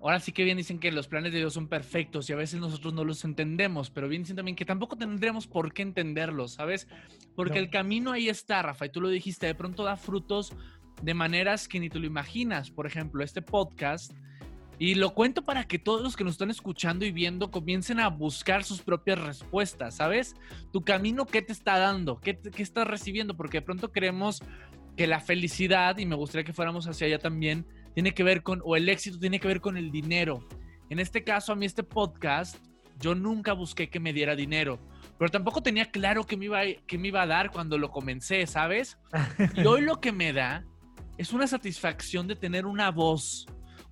ahora 0.01 0.19
sí 0.19 0.31
que 0.31 0.43
bien 0.43 0.57
dicen 0.57 0.77
que 0.79 0.91
los 0.91 1.07
planes 1.07 1.31
de 1.33 1.39
Dios 1.39 1.53
son 1.53 1.67
perfectos 1.67 2.29
y 2.29 2.33
a 2.33 2.35
veces 2.35 2.59
nosotros 2.59 2.93
no 2.93 3.03
los 3.03 3.25
entendemos, 3.25 3.89
pero 3.89 4.07
bien 4.07 4.21
dicen 4.21 4.35
también 4.35 4.55
que 4.55 4.65
tampoco 4.65 4.95
tendremos 4.97 5.47
por 5.47 5.73
qué 5.73 5.81
entenderlos, 5.81 6.53
¿sabes? 6.53 6.87
Porque 7.35 7.55
No. 7.55 7.59
el 7.61 7.69
camino 7.71 8.11
ahí 8.11 8.29
está, 8.29 8.61
Rafa, 8.61 8.85
y 8.85 8.89
tú 8.89 9.01
lo 9.01 9.09
dijiste, 9.09 9.47
de 9.47 9.55
pronto 9.55 9.83
da 9.83 9.97
frutos 9.97 10.53
de 11.01 11.13
maneras 11.15 11.67
que 11.67 11.79
ni 11.79 11.89
te 11.89 11.97
lo 11.99 12.05
imaginas. 12.05 12.69
Por 12.69 12.85
ejemplo, 12.85 13.23
este 13.23 13.41
podcast, 13.41 14.13
y 14.77 14.95
lo 14.95 15.13
cuento 15.15 15.43
para 15.43 15.63
que 15.65 15.79
todos 15.79 16.01
los 16.03 16.15
que 16.15 16.23
nos 16.23 16.33
están 16.33 16.51
escuchando 16.51 17.03
y 17.05 17.11
viendo 17.11 17.49
comiencen 17.51 17.99
a 17.99 18.09
buscar 18.09 18.63
sus 18.63 18.81
propias 18.81 19.19
respuestas, 19.19 19.95
¿sabes? 19.95 20.35
Tu 20.71 20.83
camino, 20.83 21.25
¿qué 21.25 21.41
te 21.41 21.51
está 21.51 21.79
dando? 21.79 22.19
¿Qué, 22.19 22.33
te- 22.35 22.51
qué 22.51 22.61
estás 22.63 22.87
recibiendo? 22.87 23.35
Porque 23.35 23.57
de 23.57 23.61
pronto 23.63 23.91
creemos 23.91 24.41
que 24.95 25.07
la 25.07 25.19
felicidad, 25.19 25.97
y 25.97 26.05
me 26.05 26.15
gustaría 26.15 26.43
que 26.43 26.53
fuéramos 26.53 26.87
hacia 26.87 27.07
allá 27.07 27.19
también, 27.19 27.65
tiene 27.93 28.13
que 28.13 28.23
ver 28.23 28.43
con, 28.43 28.61
o 28.65 28.75
el 28.75 28.89
éxito 28.89 29.19
tiene 29.19 29.39
que 29.39 29.47
ver 29.47 29.61
con 29.61 29.77
el 29.77 29.91
dinero. 29.91 30.47
En 30.89 30.99
este 30.99 31.23
caso, 31.23 31.51
a 31.51 31.55
mí 31.55 31.65
este 31.65 31.83
podcast, 31.83 32.57
yo 32.99 33.15
nunca 33.15 33.53
busqué 33.53 33.89
que 33.89 33.99
me 33.99 34.13
diera 34.13 34.35
dinero, 34.35 34.79
pero 35.17 35.31
tampoco 35.31 35.61
tenía 35.63 35.89
claro 35.91 36.25
que 36.25 36.37
me 36.37 36.45
iba, 36.45 36.59
a- 36.61 36.73
que 36.87 36.97
me 36.97 37.07
iba 37.09 37.21
a 37.21 37.27
dar 37.27 37.51
cuando 37.51 37.77
lo 37.77 37.89
comencé, 37.91 38.45
¿sabes? 38.47 38.97
Y 39.55 39.65
hoy 39.65 39.81
lo 39.81 39.99
que 39.99 40.11
me 40.11 40.33
da 40.33 40.65
es 41.17 41.33
una 41.33 41.47
satisfacción 41.47 42.27
de 42.27 42.35
tener 42.35 42.65
una 42.65 42.89
voz, 42.91 43.45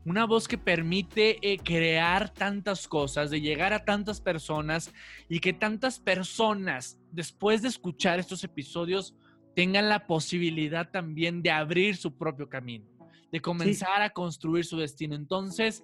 una 0.05 0.25
voz 0.25 0.47
que 0.47 0.57
permite 0.57 1.37
eh, 1.41 1.57
crear 1.59 2.29
tantas 2.33 2.87
cosas, 2.87 3.29
de 3.29 3.41
llegar 3.41 3.73
a 3.73 3.85
tantas 3.85 4.19
personas 4.19 4.91
y 5.29 5.39
que 5.39 5.53
tantas 5.53 5.99
personas, 5.99 6.97
después 7.11 7.61
de 7.61 7.67
escuchar 7.69 8.19
estos 8.19 8.43
episodios, 8.43 9.15
tengan 9.55 9.89
la 9.89 10.07
posibilidad 10.07 10.89
también 10.89 11.41
de 11.41 11.51
abrir 11.51 11.97
su 11.97 12.15
propio 12.17 12.47
camino, 12.49 12.85
de 13.31 13.41
comenzar 13.41 14.01
a 14.01 14.09
construir 14.11 14.65
su 14.65 14.77
destino. 14.77 15.15
Entonces, 15.15 15.83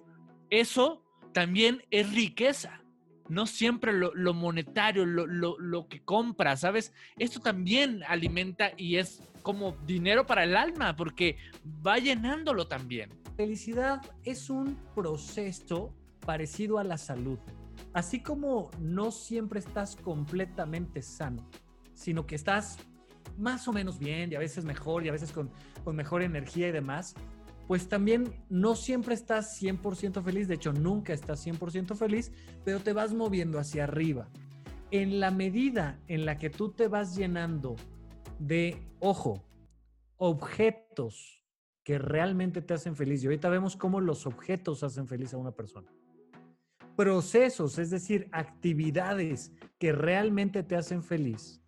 eso 0.50 1.04
también 1.32 1.82
es 1.90 2.12
riqueza. 2.14 2.80
No 3.28 3.46
siempre 3.46 3.92
lo, 3.92 4.14
lo 4.14 4.32
monetario, 4.32 5.04
lo, 5.04 5.26
lo- 5.26 5.58
lo 5.58 5.86
que 5.86 6.00
compra, 6.00 6.56
¿sabes? 6.56 6.94
Esto 7.18 7.40
también 7.40 8.02
alimenta 8.08 8.72
y 8.78 8.96
es 8.96 9.22
como 9.42 9.76
dinero 9.86 10.26
para 10.26 10.44
el 10.44 10.56
alma, 10.56 10.96
porque 10.96 11.36
va 11.86 11.98
llenándolo 11.98 12.66
también. 12.66 13.10
Felicidad 13.36 14.00
es 14.24 14.48
un 14.48 14.76
proceso 14.94 15.94
parecido 16.24 16.78
a 16.78 16.84
la 16.84 16.96
salud. 16.96 17.38
Así 17.92 18.20
como 18.22 18.70
no 18.80 19.10
siempre 19.10 19.60
estás 19.60 19.94
completamente 19.96 21.02
sano, 21.02 21.46
sino 21.94 22.26
que 22.26 22.34
estás 22.34 22.78
más 23.38 23.68
o 23.68 23.72
menos 23.72 23.98
bien 23.98 24.32
y 24.32 24.34
a 24.34 24.40
veces 24.40 24.64
mejor 24.64 25.04
y 25.04 25.08
a 25.08 25.12
veces 25.12 25.32
con, 25.32 25.50
con 25.84 25.96
mejor 25.96 26.22
energía 26.22 26.68
y 26.68 26.72
demás, 26.72 27.14
pues 27.68 27.88
también 27.88 28.32
no 28.48 28.74
siempre 28.74 29.14
estás 29.14 29.62
100% 29.62 30.22
feliz, 30.24 30.48
de 30.48 30.54
hecho 30.54 30.72
nunca 30.72 31.12
estás 31.12 31.46
100% 31.46 31.94
feliz, 31.96 32.32
pero 32.64 32.80
te 32.80 32.94
vas 32.94 33.12
moviendo 33.12 33.58
hacia 33.58 33.84
arriba. 33.84 34.28
En 34.90 35.20
la 35.20 35.30
medida 35.30 36.00
en 36.08 36.24
la 36.24 36.38
que 36.38 36.48
tú 36.48 36.72
te 36.72 36.88
vas 36.88 37.14
llenando 37.14 37.76
de, 38.38 38.82
ojo, 39.00 39.44
objetos 40.16 41.44
que 41.84 41.98
realmente 41.98 42.62
te 42.62 42.72
hacen 42.74 42.96
feliz, 42.96 43.22
y 43.22 43.26
ahorita 43.26 43.50
vemos 43.50 43.76
cómo 43.76 44.00
los 44.00 44.26
objetos 44.26 44.82
hacen 44.82 45.06
feliz 45.06 45.34
a 45.34 45.36
una 45.36 45.52
persona. 45.52 45.92
procesos, 46.96 47.78
es 47.78 47.90
decir, 47.90 48.28
actividades 48.32 49.52
que 49.78 49.92
realmente 49.92 50.62
te 50.62 50.74
hacen 50.74 51.02
feliz 51.02 51.62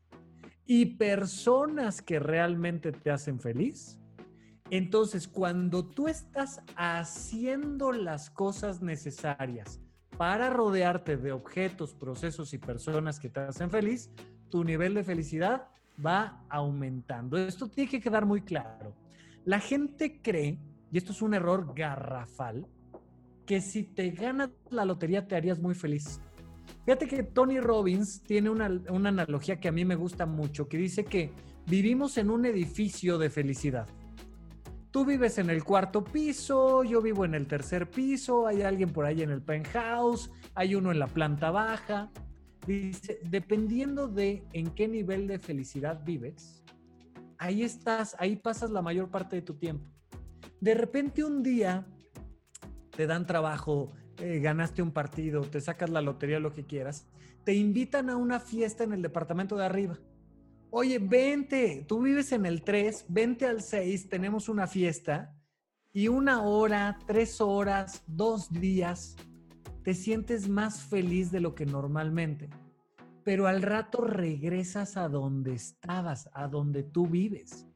y 0.73 0.87
personas 0.87 2.00
que 2.00 2.21
realmente 2.21 2.93
te 2.93 3.11
hacen 3.11 3.41
feliz, 3.41 3.99
entonces 4.71 5.27
cuando 5.27 5.85
tú 5.85 6.07
estás 6.07 6.62
haciendo 6.77 7.91
las 7.91 8.31
cosas 8.31 8.81
necesarias 8.81 9.81
para 10.17 10.49
rodearte 10.49 11.17
de 11.17 11.33
objetos, 11.33 11.93
procesos 11.93 12.55
y 12.55 12.59
personas 12.59 13.19
que 13.19 13.29
te 13.29 13.41
hacen 13.41 13.69
feliz, 13.69 14.12
tu 14.49 14.62
nivel 14.62 14.95
de 14.95 15.03
felicidad 15.03 15.67
va 16.07 16.45
aumentando. 16.49 17.37
Esto 17.37 17.67
tiene 17.67 17.91
que 17.91 18.00
quedar 18.00 18.25
muy 18.25 18.43
claro. 18.43 18.95
La 19.45 19.59
gente 19.59 20.23
cree, 20.23 20.57
y 20.93 20.99
esto 20.99 21.11
es 21.11 21.21
un 21.21 21.35
error 21.35 21.75
garrafal, 21.75 22.65
que 23.45 23.61
si 23.61 23.83
te 23.83 24.12
ganas 24.12 24.50
la 24.71 24.85
lotería 24.85 25.27
te 25.27 25.35
harías 25.35 25.59
muy 25.59 25.75
feliz. 25.75 26.21
Fíjate 26.85 27.07
que 27.07 27.23
Tony 27.23 27.61
Robbins 27.61 28.23
tiene 28.23 28.50
una, 28.50 28.67
analogía 28.67 29.61
que 29.61 29.69
a 29.69 29.73
mí 29.73 29.85
me 29.85 29.95
gusta 29.95 30.27
mucho, 30.27 30.69
que 30.69 30.77
dice 30.77 31.05
que 31.05 31.33
vivimos 31.67 32.19
en 32.19 32.31
un 32.31 32.47
edificio 32.47 33.19
de 33.19 33.31
felicidad. 33.31 33.87
Tú 34.91 35.05
vives 35.05 35.39
en 35.39 35.50
el 35.50 35.62
cuarto 35.62 36.03
piso, 36.03 36.83
yo 36.83 37.00
vivo 37.00 37.25
en 37.25 37.35
el 37.35 37.47
tercer 37.47 37.89
piso, 37.89 38.47
hay 38.47 38.62
alguien 38.62 38.91
por 38.91 39.05
ahí 39.05 39.23
en 39.23 39.31
el 39.31 39.41
penthouse, 39.41 40.33
hay 40.55 40.75
uno 40.75 40.91
en 40.91 40.99
la 40.99 41.07
planta 41.07 41.50
baja. 41.50 42.11
Dice, 42.67 43.21
dependiendo 43.23 44.09
de 44.09 44.45
en 44.53 44.71
qué 44.71 44.89
nivel 44.89 45.29
de 45.29 45.39
felicidad 45.39 46.03
vives, 46.05 46.65
ahí 47.39 47.62
estás, 47.62 48.17
ahí 48.19 48.37
pasas 48.37 48.71
la 48.71 48.83
mayor 48.83 49.11
parte 49.11 49.37
de 49.37 49.43
tu 49.43 49.55
tiempo. 49.55 49.89
De 50.61 50.75
repente 50.75 51.25
un 51.25 51.43
día 51.43 51.87
te 52.91 53.07
dan 53.07 53.27
trabajo, 53.27 53.93
eh, 54.21 54.41
ganaste 54.41 54.83
un 54.83 54.93
partido, 54.93 55.43
te 55.43 55.61
sacas 55.61 55.91
la 55.91 56.03
lotería, 56.03 56.41
lo 56.41 56.53
que 56.53 56.65
quieras, 56.65 57.07
te 57.45 57.55
invitan 57.55 58.11
a 58.11 58.17
una 58.17 58.41
fiesta 58.41 58.85
en 58.85 58.93
el 58.93 59.03
departamento 59.03 59.57
de 59.57 59.65
arriba. 59.65 59.99
Oye, 60.71 60.99
vente, 60.99 61.85
tú 61.89 62.00
vives 62.00 62.33
en 62.33 62.47
el 62.47 62.62
3, 62.62 63.07
vente 63.09 63.47
al 63.47 63.62
6, 63.62 64.09
tenemos 64.09 64.49
una 64.49 64.67
fiesta 64.67 65.35
y 65.93 66.09
una 66.09 66.43
hora, 66.43 66.99
tres 67.07 67.41
horas, 67.41 68.05
dos 68.07 68.53
días, 68.53 69.17
te 69.83 69.95
sientes 69.95 70.49
más 70.49 70.83
feliz 70.83 71.33
de 71.33 71.41
lo 71.41 71.55
que 71.55 71.67
normalmente. 71.67 72.50
Pero 73.25 73.47
al 73.47 73.62
rato 73.62 74.03
regresas 74.03 74.97
a 74.97 75.09
donde 75.09 75.55
estabas, 75.55 76.31
a 76.35 76.47
donde 76.47 76.83
tú 76.83 77.07
vives 77.07 77.70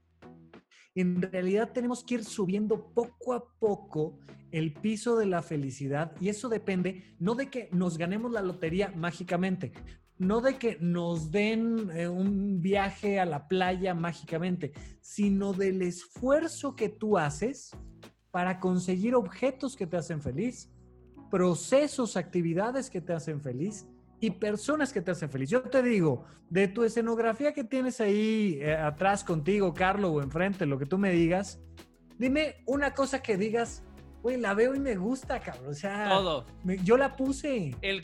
en 0.95 1.21
realidad 1.23 1.73
tenemos 1.73 2.05
que 2.05 2.15
ir 2.15 2.25
subiendo 2.25 2.93
poco 2.95 3.33
a 3.33 3.45
poco 3.59 4.19
el 4.53 4.73
piso 4.73 5.17
de 5.17 5.27
la 5.27 5.43
felicidad 5.43 6.13
y 6.21 6.29
eso 6.29 6.49
depende 6.49 7.17
no 7.19 7.35
de 7.35 7.51
que 7.51 7.69
nos 7.73 7.99
ganemos 7.99 8.31
la 8.31 8.43
lotería 8.43 8.93
mágicamente, 8.95 9.73
no 10.19 10.41
de 10.41 10.57
que 10.57 10.79
nos 10.81 11.33
den 11.33 11.91
eh, 11.91 12.09
un 12.09 12.61
viaje 12.63 13.19
a 13.19 13.27
la 13.27 13.49
playa 13.49 13.95
mágicamente, 13.95 14.73
sino 15.01 15.53
del 15.53 15.83
esfuerzo 15.83 16.77
que 16.77 16.89
tú 16.89 17.19
haces 17.19 17.73
para 18.31 18.61
conseguir 18.61 19.17
objetos 19.17 19.75
que 19.75 19.87
te 19.87 19.97
hacen 19.97 20.21
feliz, 20.21 20.71
procesos, 21.31 22.17
actividades 22.17 22.91
que 22.91 23.01
te 23.01 23.13
hacen 23.13 23.41
feliz 23.41 23.89
y 24.25 24.31
personas 24.31 24.90
que 24.90 25.02
te 25.02 25.11
hacen 25.11 25.28
feliz. 25.28 25.50
Yo 25.50 25.62
te 25.62 25.83
digo, 25.83 26.25
de 26.49 26.66
tu 26.66 26.83
escenografía 26.83 27.52
que 27.52 27.62
tienes 27.62 28.00
ahí 28.00 28.59
eh, 28.61 28.75
atrás 28.75 29.23
contigo, 29.23 29.75
Carlos, 29.75 30.12
o 30.14 30.23
enfrente, 30.23 30.64
lo 30.64 30.78
que 30.78 30.87
tú 30.87 30.97
me 30.97 31.11
digas, 31.11 31.61
dime 32.19 32.57
una 32.66 32.95
cosa 32.95 33.23
que 33.23 33.37
digas, 33.37 33.83
güey, 34.23 34.38
la 34.38 34.54
veo 34.54 34.75
y 34.75 34.81
me 34.81 34.97
gusta, 34.97 35.40
cabrón. 35.40 35.69
O 35.69 35.75
sea, 35.75 36.09
todo. 36.09 36.47
yo 36.83 36.97
la 36.97 37.16
puse. 37.16 37.76
El, 37.83 38.02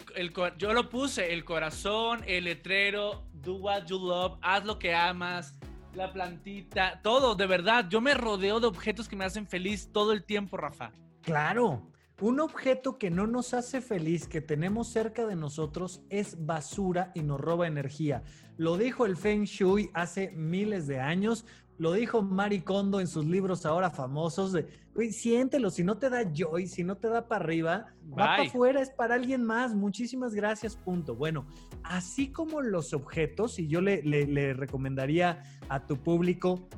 yo 0.59 0.75
lo 0.75 0.91
puse, 0.91 1.33
el 1.33 1.43
corazón, 1.45 2.23
el 2.27 2.45
letrero, 2.45 3.25
do 3.33 3.55
what 3.57 3.87
you 3.87 3.99
love, 3.99 4.39
haz 4.43 4.67
lo 4.67 4.79
que 4.79 4.95
amas, 4.95 5.59
la 5.95 6.13
plantita, 6.13 7.01
todo, 7.03 7.35
de 7.35 7.47
verdad. 7.47 7.87
Yo 7.89 8.03
me 8.03 8.13
rodeo 8.13 8.61
de 8.61 8.67
objetos 8.67 9.09
que 9.09 9.17
me 9.17 9.25
hacen 9.25 9.47
feliz 9.47 9.91
todo 9.91 10.13
el 10.13 10.25
tiempo, 10.25 10.59
Rafa. 10.59 10.93
Claro. 11.23 11.91
Un 12.21 12.39
objeto 12.41 12.99
que 12.99 13.11
no 13.11 13.27
nos 13.27 13.55
hace 13.55 13.81
feliz, 13.81 14.29
que 14.29 14.43
tenemos 14.43 14.89
cerca 14.89 15.27
de 15.27 15.37
nosotros, 15.37 16.03
es 16.11 16.45
basura 16.45 17.13
y 17.15 17.23
nos 17.23 17.41
roba 17.41 17.67
energía. 17.67 18.23
Lo 18.59 18.77
dijo 18.77 19.07
el 19.07 19.17
Feng 19.17 19.45
Shui 19.45 19.91
hace 19.95 20.31
miles 20.33 20.87
de 20.87 21.01
años, 21.01 21.47
lo 21.79 21.95
dijo 21.95 22.21
Mari 22.21 22.61
Kondo 22.61 23.01
en 23.01 23.07
sus 23.07 23.25
libros 23.25 23.65
ahora 23.65 23.89
famosos 23.89 24.53
de, 24.53 24.69
siéntelo, 25.13 25.71
si 25.71 25.83
no 25.83 25.97
te 25.97 26.11
da 26.11 26.31
joy, 26.31 26.67
si 26.67 26.85
no 26.85 26.99
te 26.99 27.09
da 27.09 27.27
para 27.27 27.43
arriba, 27.43 27.87
va 28.11 28.17
para 28.17 28.43
afuera, 28.43 28.83
es 28.83 28.91
para 28.91 29.15
alguien 29.15 29.43
más. 29.43 29.75
Muchísimas 29.75 30.35
gracias, 30.35 30.77
punto. 30.77 31.15
Bueno, 31.15 31.47
así 31.83 32.31
como 32.31 32.61
los 32.61 32.93
objetos, 32.93 33.59
y 33.59 33.67
yo 33.67 33.81
le, 33.81 34.03
le 34.03 34.53
recomendaría 34.53 35.43
a 35.71 35.87
tu 35.87 35.97
público, 35.97 36.69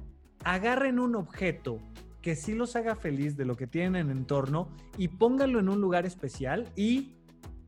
agarren 0.45 1.01
un 1.01 1.17
objeto 1.17 1.81
que 2.23 2.37
sí 2.37 2.55
los 2.55 2.77
haga 2.77 2.95
feliz 2.95 3.37
de 3.37 3.45
lo 3.45 3.57
que 3.57 3.67
tienen 3.67 3.97
en 3.97 4.17
entorno 4.17 4.69
y 4.97 5.09
pónganlo 5.09 5.59
en 5.59 5.69
un 5.69 5.81
lugar 5.81 6.07
especial 6.07 6.71
y 6.77 7.17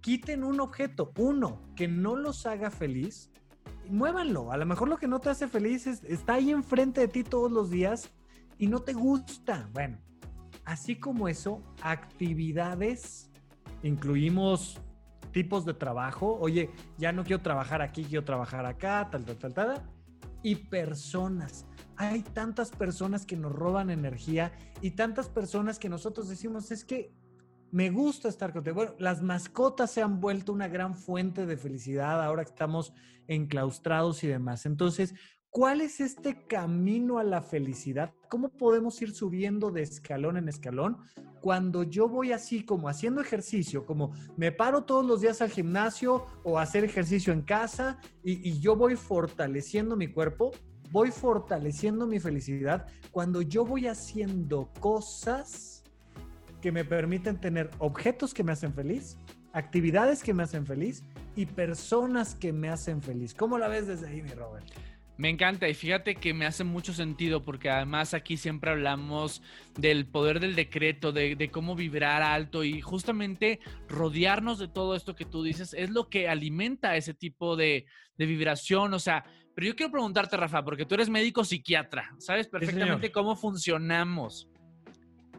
quiten 0.01 0.45
un 0.45 0.61
objeto, 0.61 1.13
uno, 1.19 1.61
que 1.75 1.89
no 1.89 2.15
los 2.15 2.47
haga 2.47 2.71
feliz 2.71 3.31
y 3.85 3.91
muévanlo. 3.91 4.53
A 4.53 4.57
lo 4.57 4.65
mejor 4.65 4.89
lo 4.89 4.97
que 4.97 5.09
no 5.09 5.21
te 5.21 5.31
hace 5.31 5.49
feliz 5.49 5.87
está 5.87 6.35
ahí 6.35 6.51
enfrente 6.51 7.01
de 7.01 7.09
ti 7.09 7.25
todos 7.25 7.51
los 7.51 7.71
días 7.71 8.11
y 8.57 8.69
no 8.69 8.81
te 8.81 8.93
gusta. 8.93 9.69
Bueno, 9.73 9.99
así 10.65 10.97
como 10.97 11.27
eso, 11.27 11.61
actividades, 11.83 13.31
incluimos 13.83 14.81
tipos 15.33 15.65
de 15.65 15.75
trabajo. 15.75 16.39
Oye, 16.41 16.71
ya 16.97 17.11
no 17.11 17.25
quiero 17.25 17.43
trabajar 17.43 17.83
aquí, 17.83 18.05
quiero 18.05 18.25
trabajar 18.25 18.67
acá, 18.67 19.09
tal, 19.11 19.25
tal, 19.25 19.37
tal, 19.37 19.55
tal. 19.55 19.83
Y 20.43 20.55
personas 20.55 21.67
hay 21.97 22.23
tantas 22.23 22.71
personas 22.71 23.27
que 23.27 23.37
nos 23.37 23.53
roban 23.53 23.91
energía 23.91 24.53
y 24.81 24.93
tantas 24.93 25.29
personas 25.29 25.79
que 25.79 25.89
nosotros 25.89 26.29
decimos, 26.29 26.71
es 26.71 26.85
que 26.85 27.13
me 27.71 27.91
gusta 27.91 28.29
estar 28.29 28.53
contigo. 28.53 28.77
Bueno, 28.77 28.95
las 28.99 29.21
mascotas 29.21 29.91
se 29.91 30.01
han 30.01 30.21
vuelto 30.21 30.53
una 30.53 30.69
gran 30.69 30.95
fuente 30.95 31.45
de 31.45 31.57
felicidad 31.57 32.23
ahora 32.23 32.45
que 32.45 32.51
estamos 32.51 32.93
enclaustrados 33.27 34.23
y 34.23 34.29
demás. 34.29 34.65
Entonces, 34.65 35.15
¿cuál 35.51 35.81
es 35.81 36.01
este 36.01 36.47
camino 36.47 37.19
a 37.19 37.25
la 37.25 37.43
felicidad? 37.43 38.13
¿Cómo 38.29 38.51
podemos 38.51 39.01
ir 39.03 39.13
subiendo 39.13 39.73
de 39.73 39.83
escalón 39.83 40.37
en 40.37 40.49
escalón? 40.49 40.99
Cuando 41.41 41.83
yo 41.83 42.09
voy 42.09 42.31
así 42.31 42.65
como 42.65 42.89
haciendo 42.89 43.21
ejercicio, 43.21 43.85
como 43.85 44.13
me 44.37 44.53
paro 44.53 44.85
todos 44.85 45.05
los 45.05 45.21
días 45.21 45.43
al 45.43 45.51
gimnasio 45.51 46.27
o 46.45 46.59
hacer 46.61 46.85
ejercicio 46.85 47.33
en 47.33 47.43
casa 47.43 47.99
y, 48.23 48.49
y 48.49 48.61
yo 48.61 48.77
voy 48.77 48.95
fortaleciendo 48.95 49.97
mi 49.97 50.07
cuerpo, 50.13 50.53
voy 50.95 51.11
fortaleciendo 51.11 52.07
mi 52.07 52.21
felicidad 52.21 52.87
cuando 53.11 53.43
yo 53.43 53.65
voy 53.67 53.89
haciendo 53.89 54.71
cosas 54.79 55.83
que 56.63 56.71
me 56.71 56.85
permiten 56.85 57.41
tener 57.41 57.69
objetos 57.81 58.33
que 58.33 58.45
me 58.45 58.53
hacen 58.53 58.73
feliz, 58.73 59.19
actividades 59.53 60.23
que 60.23 60.33
me 60.33 60.45
hacen 60.45 60.65
feliz 60.65 61.03
y 61.35 61.47
personas 61.47 62.37
que 62.37 62.53
me 62.53 62.69
hacen 62.69 63.03
feliz. 63.03 63.35
¿Cómo 63.35 63.59
la 63.59 63.67
ves 63.67 63.89
desde 63.89 64.07
ahí, 64.07 64.23
mi 64.23 64.31
Robert? 64.31 64.65
Me 65.17 65.31
encanta 65.31 65.69
y 65.69 65.75
fíjate 65.75 66.15
que 66.15 66.33
me 66.33 66.47
hace 66.47 66.63
mucho 66.63 66.93
sentido 66.93 67.43
porque 67.43 67.71
además 67.71 68.15
aquí 68.15 68.37
siempre 68.37 68.71
hablamos 68.71 69.43
del 69.77 70.07
poder 70.07 70.39
del 70.39 70.55
decreto, 70.55 71.11
de, 71.11 71.51
cómo 71.53 71.75
vibrar 71.75 72.23
alto 72.23 72.63
y 72.63 72.81
justamente 72.81 73.59
rodearnos 73.89 74.61
de 74.61 74.69
todo 74.69 74.95
esto 74.95 75.17
que 75.17 75.25
tú 75.25 75.43
dices 75.43 75.75
es 75.75 75.91
lo 75.91 76.09
que 76.09 76.29
alimenta 76.29 76.97
ese 76.97 77.15
tipo 77.15 77.57
de, 77.57 77.87
de 78.17 78.27
vibración. 78.27 78.95
O 78.95 78.99
sea, 79.01 79.25
pero 79.55 79.69
yo 79.69 79.77
quiero 79.77 79.93
preguntarte, 79.93 80.37
Rafa, 80.37 80.65
porque 80.65 80.85
tú 80.85 80.95
eres 80.95 81.09
médico 81.09 81.45
psiquiatra, 81.45 82.15
sabes 82.19 82.49
perfectamente 82.49 83.13
cómo 83.13 83.37
funcionamos. 83.37 84.49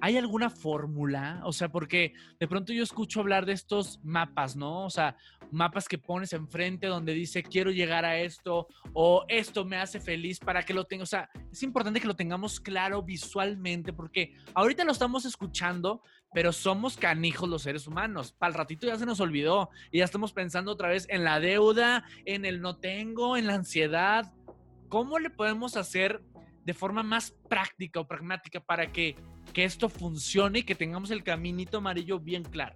¿Hay 0.01 0.17
alguna 0.17 0.49
fórmula? 0.49 1.41
O 1.45 1.53
sea, 1.53 1.69
porque 1.69 2.13
de 2.39 2.47
pronto 2.47 2.73
yo 2.73 2.83
escucho 2.83 3.21
hablar 3.21 3.45
de 3.45 3.53
estos 3.53 3.99
mapas, 4.03 4.55
¿no? 4.55 4.85
O 4.85 4.89
sea, 4.89 5.15
mapas 5.51 5.87
que 5.87 5.97
pones 5.97 6.33
enfrente 6.33 6.87
donde 6.87 7.13
dice 7.13 7.43
quiero 7.43 7.71
llegar 7.71 8.05
a 8.05 8.19
esto 8.19 8.67
o 8.93 9.25
esto 9.29 9.65
me 9.65 9.77
hace 9.77 9.99
feliz 9.99 10.39
para 10.39 10.63
que 10.63 10.73
lo 10.73 10.85
tenga. 10.85 11.03
O 11.03 11.07
sea, 11.07 11.29
es 11.51 11.63
importante 11.63 12.01
que 12.01 12.07
lo 12.07 12.15
tengamos 12.15 12.59
claro 12.59 13.01
visualmente 13.03 13.93
porque 13.93 14.35
ahorita 14.53 14.83
lo 14.83 14.91
estamos 14.91 15.25
escuchando, 15.25 16.01
pero 16.33 16.51
somos 16.51 16.97
canijos 16.97 17.49
los 17.49 17.61
seres 17.61 17.87
humanos. 17.87 18.33
Para 18.33 18.49
el 18.51 18.57
ratito 18.57 18.87
ya 18.87 18.97
se 18.97 19.05
nos 19.05 19.19
olvidó 19.19 19.69
y 19.91 19.99
ya 19.99 20.05
estamos 20.05 20.33
pensando 20.33 20.71
otra 20.71 20.89
vez 20.89 21.07
en 21.09 21.23
la 21.23 21.39
deuda, 21.39 22.03
en 22.25 22.45
el 22.45 22.61
no 22.61 22.77
tengo, 22.77 23.37
en 23.37 23.47
la 23.47 23.55
ansiedad. 23.55 24.33
¿Cómo 24.89 25.19
le 25.19 25.29
podemos 25.29 25.77
hacer 25.77 26.21
de 26.63 26.73
forma 26.73 27.03
más 27.03 27.31
práctica 27.49 27.99
o 27.99 28.07
pragmática 28.07 28.59
para 28.59 28.91
que, 28.91 29.15
que 29.53 29.63
esto 29.63 29.87
funcione 29.87 30.59
y 30.59 30.63
que 30.63 30.75
tengamos 30.75 31.11
el 31.11 31.23
caminito 31.23 31.77
amarillo 31.77 32.19
bien 32.19 32.43
claro? 32.43 32.75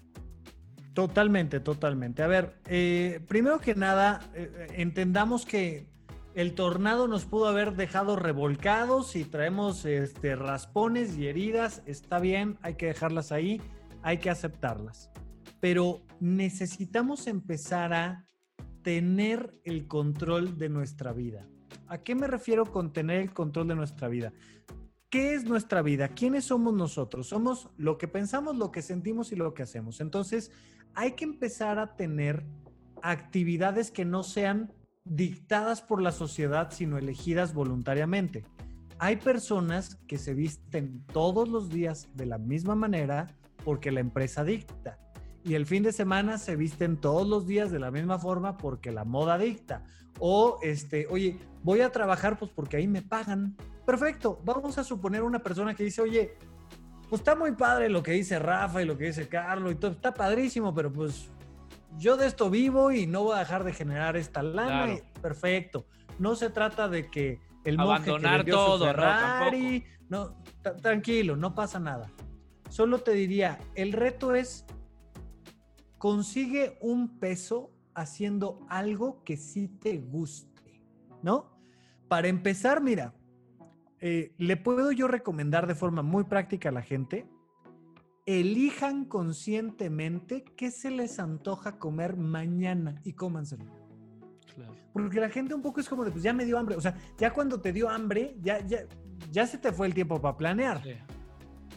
Totalmente, 0.94 1.60
totalmente. 1.60 2.24
A 2.24 2.28
ver, 2.28 2.60
eh, 2.66 3.22
primero 3.28 3.60
que 3.60 3.76
nada, 3.76 4.20
eh, 4.34 4.52
eh, 4.54 4.68
entendamos 4.82 5.46
que 5.46 5.88
el 6.36 6.54
tornado 6.54 7.08
nos 7.08 7.26
pudo 7.26 7.48
haber 7.48 7.76
dejado 7.76 8.16
revolcados 8.16 9.16
y 9.16 9.26
traemos 9.26 9.86
este, 9.86 10.36
raspones 10.36 11.18
y 11.18 11.28
heridas. 11.28 11.82
Está 11.86 12.20
bien, 12.20 12.58
hay 12.62 12.76
que 12.76 12.88
dejarlas 12.88 13.32
ahí, 13.32 13.62
hay 14.02 14.20
que 14.20 14.30
aceptarlas. 14.30 15.12
pero 15.60 16.02
necesitamos 16.22 17.28
empezar 17.28 17.94
a 17.94 18.26
tener 18.82 19.54
el 19.66 19.88
control 19.88 20.58
de 20.58 20.70
nuestra 20.70 21.12
vida. 21.12 21.48
¿A 21.88 21.98
qué 21.98 22.16
me 22.16 22.28
refiero 22.28 22.66
con 22.66 22.94
tener 22.94 23.20
el 23.20 23.34
control 23.34 23.68
de 23.68 23.76
nuestra 23.76 24.08
vida? 24.08 24.32
¿Qué 25.10 25.34
es 25.34 25.44
nuestra 25.44 25.82
vida? 25.82 26.10
¿Quiénes 26.10 26.46
somos 26.46 26.74
nosotros? 26.74 27.28
Somos 27.28 27.70
lo 27.78 27.98
que 27.98 28.08
pensamos, 28.08 28.56
lo 28.56 28.72
que 28.72 28.82
sentimos 28.82 29.32
y 29.32 29.36
lo 29.36 29.54
que 29.54 29.64
hacemos. 29.64 30.00
Entonces, 30.02 30.52
hay 30.94 31.14
que 31.14 31.26
empezar 31.26 31.80
a 31.80 31.96
tener 31.96 32.46
actividades 33.02 33.92
que 33.92 34.06
no 34.06 34.24
sean 34.24 34.72
dictadas 35.10 35.82
por 35.82 36.02
la 36.02 36.12
sociedad, 36.12 36.72
sino 36.72 36.98
elegidas 36.98 37.54
voluntariamente. 37.54 38.46
Hay 39.00 39.18
personas 39.18 39.96
que 40.08 40.18
se 40.18 40.34
visten 40.34 41.04
todos 41.12 41.50
los 41.50 41.70
días 41.70 42.08
de 42.16 42.26
la 42.26 42.38
misma 42.38 42.76
manera 42.76 43.28
porque 43.66 43.92
la 43.92 44.00
empresa 44.00 44.44
dicta. 44.44 45.00
Y 45.44 45.56
el 45.56 45.66
fin 45.66 45.84
de 45.84 45.94
semana 45.94 46.38
se 46.38 46.56
visten 46.56 46.98
todos 46.98 47.28
los 47.28 47.48
días 47.48 47.72
de 47.72 47.80
la 47.80 47.92
misma 47.92 48.20
forma 48.20 48.58
porque 48.58 48.92
la 48.92 49.06
moda 49.06 49.38
dicta. 49.38 49.84
O, 50.20 50.60
este, 50.62 51.08
oye, 51.10 51.40
voy 51.64 51.82
a 51.82 51.92
trabajar 51.92 52.38
pues 52.38 52.52
porque 52.54 52.78
ahí 52.78 52.88
me 52.88 53.02
pagan. 53.02 53.56
Perfecto, 53.86 54.40
vamos 54.46 54.78
a 54.78 54.84
suponer 54.84 55.24
una 55.24 55.40
persona 55.40 55.74
que 55.74 55.84
dice, 55.84 56.02
oye, 56.02 56.34
pues 57.10 57.22
está 57.22 57.36
muy 57.36 57.54
padre 57.54 57.90
lo 57.90 58.04
que 58.04 58.12
dice 58.12 58.38
Rafa 58.38 58.82
y 58.84 58.86
lo 58.86 58.98
que 58.98 59.06
dice 59.06 59.28
Carlos 59.28 59.72
y 59.72 59.76
todo, 59.76 59.92
está 59.92 60.14
padrísimo, 60.14 60.76
pero 60.76 60.92
pues 60.92 61.32
yo 61.98 62.18
de 62.18 62.28
esto 62.28 62.50
vivo 62.50 62.92
y 62.92 63.08
no 63.08 63.24
voy 63.24 63.36
a 63.36 63.40
dejar 63.40 63.64
de 63.64 63.74
generar 63.74 64.18
esta 64.18 64.44
lana. 64.44 64.96
perfecto. 65.22 65.86
No 66.18 66.36
se 66.36 66.50
trata 66.50 66.88
de 66.90 67.10
que 67.10 67.40
el 67.64 67.80
abandonar 67.80 68.46
todo, 68.46 68.86
Ferrari, 68.86 69.84
no, 70.10 70.36
tranquilo, 70.82 71.36
no 71.36 71.56
pasa 71.56 71.80
nada. 71.80 72.12
Solo 72.70 73.00
te 73.00 73.12
diría, 73.12 73.60
el 73.76 73.94
reto 73.94 74.36
es 74.36 74.66
consigue 75.98 76.78
un 76.82 77.20
peso 77.20 77.72
haciendo 77.94 78.66
algo 78.70 79.24
que 79.24 79.38
sí 79.38 79.68
te 79.68 79.98
guste, 79.98 80.82
¿no? 81.22 81.60
Para 82.08 82.28
empezar, 82.28 82.82
mira, 82.82 83.14
eh, 84.00 84.34
le 84.38 84.56
puedo 84.56 84.92
yo 84.92 85.08
recomendar 85.08 85.68
de 85.68 85.76
forma 85.76 86.02
muy 86.02 86.24
práctica 86.24 86.70
a 86.70 86.72
la 86.72 86.82
gente, 86.82 87.28
elijan 88.30 89.06
conscientemente 89.06 90.44
qué 90.44 90.72
se 90.72 90.92
les 90.92 91.20
antoja 91.20 91.80
comer 91.80 92.16
mañana 92.18 93.02
y 93.04 93.14
cómanselo. 93.14 93.66
Porque 94.94 95.20
la 95.20 95.30
gente 95.30 95.54
un 95.54 95.62
poco 95.62 95.80
es 95.80 95.88
como 95.88 96.04
de, 96.04 96.12
pues 96.12 96.24
ya 96.24 96.34
me 96.34 96.46
dio 96.46 96.58
hambre. 96.58 96.76
O 96.76 96.82
sea, 96.82 96.96
ya 97.18 97.32
cuando 97.32 97.62
te 97.62 97.72
dio 97.72 97.90
hambre, 97.90 98.36
ya, 98.42 98.60
ya, 98.66 98.80
ya 99.32 99.48
se 99.48 99.58
te 99.58 99.72
fue 99.72 99.88
el 99.88 99.94
tiempo 99.94 100.22
para 100.22 100.36
planear. 100.36 100.82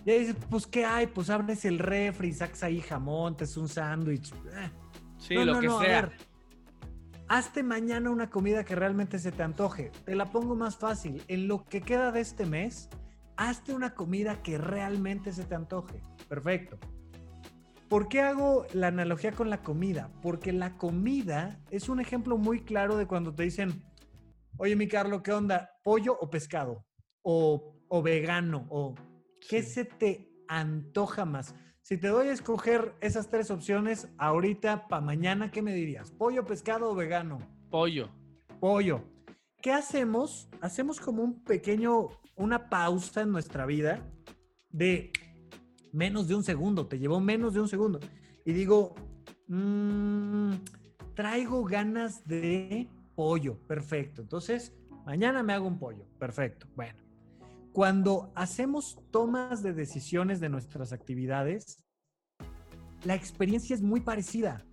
Ya 0.04 0.14
dices, 0.14 0.36
pues, 0.50 0.66
¿qué 0.66 0.84
hay? 0.84 1.06
Pues 1.06 1.30
abres 1.30 1.64
el 1.64 1.78
refri, 1.78 2.32
sacas 2.32 2.64
ahí 2.64 2.80
jamón, 2.80 3.36
te 3.36 3.44
es 3.44 3.56
un 3.56 3.68
sándwich. 3.68 4.32
Eh. 4.32 4.70
Sí, 5.18 5.34
lo 5.36 5.60
que 5.60 5.68
sea 5.68 6.10
hazte 7.32 7.62
mañana 7.62 8.10
una 8.10 8.28
comida 8.28 8.62
que 8.62 8.74
realmente 8.74 9.18
se 9.18 9.32
te 9.32 9.42
antoje. 9.42 9.90
Te 10.04 10.14
la 10.14 10.30
pongo 10.30 10.54
más 10.54 10.76
fácil. 10.76 11.22
En 11.28 11.48
lo 11.48 11.64
que 11.64 11.80
queda 11.80 12.12
de 12.12 12.20
este 12.20 12.44
mes, 12.44 12.90
hazte 13.38 13.72
una 13.72 13.94
comida 13.94 14.42
que 14.42 14.58
realmente 14.58 15.32
se 15.32 15.44
te 15.44 15.54
antoje. 15.54 16.02
Perfecto. 16.32 16.78
¿Por 17.90 18.08
qué 18.08 18.22
hago 18.22 18.64
la 18.72 18.86
analogía 18.86 19.32
con 19.32 19.50
la 19.50 19.62
comida? 19.62 20.10
Porque 20.22 20.50
la 20.50 20.78
comida 20.78 21.60
es 21.70 21.90
un 21.90 22.00
ejemplo 22.00 22.38
muy 22.38 22.60
claro 22.60 22.96
de 22.96 23.06
cuando 23.06 23.34
te 23.34 23.42
dicen, 23.42 23.84
oye 24.56 24.74
mi 24.74 24.88
Carlos, 24.88 25.20
¿qué 25.20 25.32
onda? 25.32 25.76
¿Pollo 25.84 26.16
o 26.18 26.30
pescado? 26.30 26.86
¿O, 27.20 27.76
vegano? 28.02 28.66
¿O 28.70 28.94
qué 29.46 29.62
se 29.62 29.84
te 29.84 30.32
antoja 30.48 31.26
más? 31.26 31.54
Si 31.82 31.98
te 31.98 32.08
doy 32.08 32.28
a 32.28 32.32
escoger 32.32 32.94
esas 33.02 33.28
tres 33.28 33.50
opciones 33.50 34.08
ahorita 34.16 34.88
para 34.88 35.02
mañana, 35.02 35.50
¿qué 35.50 35.60
me 35.60 35.74
dirías? 35.74 36.12
¿Pollo, 36.12 36.46
pescado 36.46 36.92
o 36.92 36.94
vegano? 36.94 37.40
Pollo. 37.68 38.08
Pollo. 38.58 39.04
¿Qué 39.60 39.70
hacemos? 39.70 40.48
Hacemos 40.62 40.98
como 40.98 41.22
un 41.22 41.44
pequeño, 41.44 42.08
una 42.36 42.70
pausa 42.70 43.20
en 43.20 43.32
nuestra 43.32 43.66
vida 43.66 44.02
de 44.70 45.12
menos 45.92 46.28
de 46.28 46.34
un 46.34 46.42
segundo, 46.42 46.86
te 46.86 46.98
llevó 46.98 47.20
menos 47.20 47.54
de 47.54 47.60
un 47.60 47.68
segundo. 47.68 48.00
Y 48.44 48.52
digo, 48.52 48.94
mmm, 49.48 50.52
traigo 51.14 51.64
ganas 51.64 52.26
de 52.26 52.88
pollo, 53.14 53.58
perfecto. 53.66 54.22
Entonces, 54.22 54.74
mañana 55.04 55.42
me 55.42 55.52
hago 55.52 55.66
un 55.66 55.78
pollo, 55.78 56.06
perfecto. 56.18 56.66
Bueno, 56.74 56.98
cuando 57.72 58.32
hacemos 58.34 58.98
tomas 59.10 59.62
de 59.62 59.72
decisiones 59.72 60.40
de 60.40 60.48
nuestras 60.48 60.92
actividades, 60.92 61.82
la 63.04 63.14
experiencia 63.14 63.74
es 63.74 63.82
muy 63.82 64.00
parecida. 64.00 64.64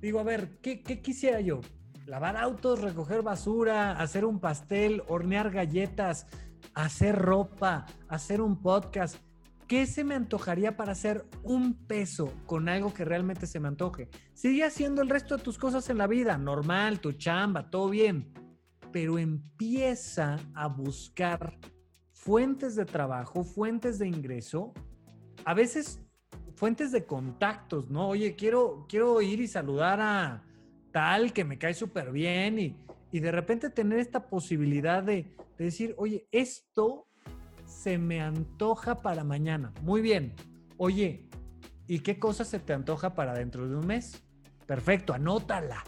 Digo, 0.00 0.20
a 0.20 0.24
ver, 0.24 0.58
¿qué, 0.60 0.82
quisiera 0.82 1.40
yo? 1.40 1.60
Lavar 2.06 2.36
autos, 2.36 2.80
recoger 2.80 3.22
basura, 3.22 3.92
hacer 3.92 4.24
un 4.24 4.40
pastel, 4.40 5.02
hornear 5.08 5.50
galletas, 5.50 6.26
hacer 6.74 7.16
ropa, 7.16 7.86
hacer 8.08 8.40
un 8.40 8.60
podcast. 8.60 9.16
¿Qué 9.68 9.84
se 9.84 10.02
me 10.02 10.14
antojaría 10.14 10.78
para 10.78 10.92
hacer 10.92 11.26
un 11.42 11.74
peso 11.74 12.32
con 12.46 12.70
algo 12.70 12.94
que 12.94 13.04
realmente 13.04 13.46
se 13.46 13.60
me 13.60 13.68
antoje? 13.68 14.08
Sigue 14.32 14.64
haciendo 14.64 15.02
el 15.02 15.10
resto 15.10 15.36
de 15.36 15.42
tus 15.42 15.58
cosas 15.58 15.90
en 15.90 15.98
la 15.98 16.06
vida, 16.06 16.38
normal, 16.38 17.00
tu 17.00 17.12
chamba, 17.12 17.68
todo 17.68 17.90
bien, 17.90 18.32
pero 18.92 19.18
empieza 19.18 20.38
a 20.54 20.68
buscar 20.68 21.58
fuentes 22.12 22.76
de 22.76 22.86
trabajo, 22.86 23.44
fuentes 23.44 23.98
de 23.98 24.08
ingreso, 24.08 24.72
a 25.44 25.52
veces 25.52 26.00
fuentes 26.54 26.90
de 26.90 27.04
contactos, 27.04 27.90
¿no? 27.90 28.08
Oye, 28.08 28.36
quiero, 28.36 28.86
quiero 28.88 29.20
ir 29.20 29.38
y 29.38 29.48
saludar 29.48 30.00
a 30.00 30.44
tal 30.92 31.34
que 31.34 31.44
me 31.44 31.58
cae 31.58 31.74
súper 31.74 32.10
bien 32.10 32.58
y, 32.58 32.76
de 33.20 33.32
repente 33.32 33.68
tener 33.68 33.98
esta 33.98 34.28
posibilidad 34.28 35.02
de, 35.02 35.34
de 35.58 35.64
decir, 35.64 35.94
oye, 35.98 36.26
esto 36.32 37.07
se 37.68 37.98
me 37.98 38.20
antoja 38.20 39.02
para 39.02 39.22
mañana. 39.22 39.72
Muy 39.82 40.00
bien. 40.00 40.34
Oye, 40.78 41.28
¿y 41.86 42.00
qué 42.00 42.18
cosa 42.18 42.44
se 42.44 42.58
te 42.58 42.72
antoja 42.72 43.14
para 43.14 43.34
dentro 43.34 43.68
de 43.68 43.76
un 43.76 43.86
mes? 43.86 44.24
Perfecto, 44.66 45.12
anótala. 45.12 45.84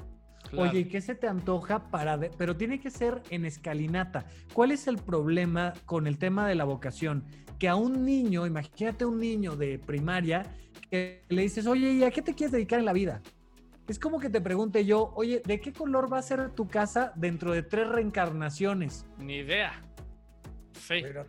Oye, 0.57 0.89
¿qué 0.89 1.01
se 1.01 1.15
te 1.15 1.29
antoja 1.29 1.91
para.? 1.91 2.19
Pero 2.19 2.57
tiene 2.57 2.81
que 2.81 2.91
ser 2.91 3.23
en 3.31 3.45
escalinata. 3.45 4.27
¿Cuál 4.53 4.73
es 4.73 4.89
el 4.89 4.97
problema 4.97 5.73
con 5.87 6.07
el 6.07 6.19
tema 6.19 6.47
de 6.49 6.55
la 6.57 6.65
vocación? 6.65 7.25
Que 7.59 7.69
a 7.69 7.77
un 7.77 8.05
niño, 8.05 8.47
imagínate 8.47 9.05
un 9.05 9.19
niño 9.19 9.55
de 9.55 9.79
primaria, 9.79 10.55
que 10.91 11.25
le 11.29 11.43
dices, 11.43 11.67
oye, 11.67 11.93
¿y 11.93 12.05
a 12.05 12.11
qué 12.11 12.21
te 12.21 12.35
quieres 12.35 12.53
dedicar 12.53 12.81
en 12.81 12.85
la 12.85 12.93
vida? 12.93 13.23
Es 13.87 13.99
como 13.99 14.19
que 14.19 14.29
te 14.29 14.41
pregunte 14.41 14.85
yo, 14.85 15.13
oye, 15.15 15.43
¿de 15.45 15.61
qué 15.61 15.73
color 15.73 16.13
va 16.13 16.19
a 16.19 16.23
ser 16.23 16.51
tu 16.51 16.69
casa 16.69 17.13
dentro 17.17 17.53
de 17.53 17.63
tres 17.63 17.89
reencarnaciones? 17.89 19.07
Ni 19.19 19.37
idea. 19.37 19.73
Sí. 20.73 21.01
Pero 21.03 21.25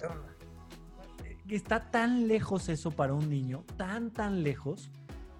está 1.50 1.92
tan 1.92 2.28
lejos 2.28 2.70
eso 2.70 2.92
para 2.92 3.14
un 3.14 3.30
niño, 3.30 3.64
tan, 3.78 4.12
tan 4.12 4.44
lejos, 4.44 4.92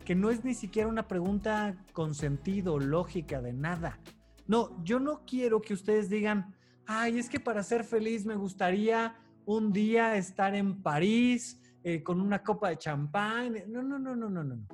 que 0.06 0.16
no 0.16 0.30
es 0.30 0.44
ni 0.44 0.54
siquiera 0.54 0.90
una 0.90 1.08
pregunta 1.08 1.76
con 1.94 2.16
sentido, 2.16 2.80
lógica, 2.80 3.42
de 3.42 3.54
nada. 3.54 4.00
No, 4.48 4.84
yo 4.84 5.00
no 5.00 5.24
quiero 5.26 5.62
que 5.62 5.74
ustedes 5.74 6.10
digan, 6.10 6.56
ay, 6.86 7.20
es 7.20 7.30
que 7.30 7.40
para 7.40 7.64
ser 7.64 7.84
feliz 7.84 8.26
me 8.26 8.36
gustaría 8.36 9.16
un 9.46 9.72
día 9.72 10.18
estar 10.18 10.56
en 10.56 10.82
París 10.82 11.60
eh, 11.84 12.04
con 12.04 12.20
una 12.20 12.44
copa 12.44 12.70
de 12.70 12.78
champán. 12.78 13.56
No, 13.68 13.82
no, 13.82 14.00
no, 14.00 14.16
no, 14.16 14.30
no, 14.30 14.44
no. 14.44 14.68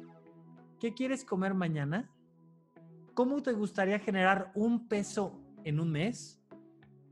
¿Qué 0.79 0.93
quieres 0.93 1.23
comer 1.23 1.53
mañana? 1.53 2.09
¿Cómo 3.13 3.41
te 3.41 3.51
gustaría 3.51 3.99
generar 3.99 4.51
un 4.55 4.87
peso 4.87 5.41
en 5.63 5.79
un 5.79 5.91
mes? 5.91 6.39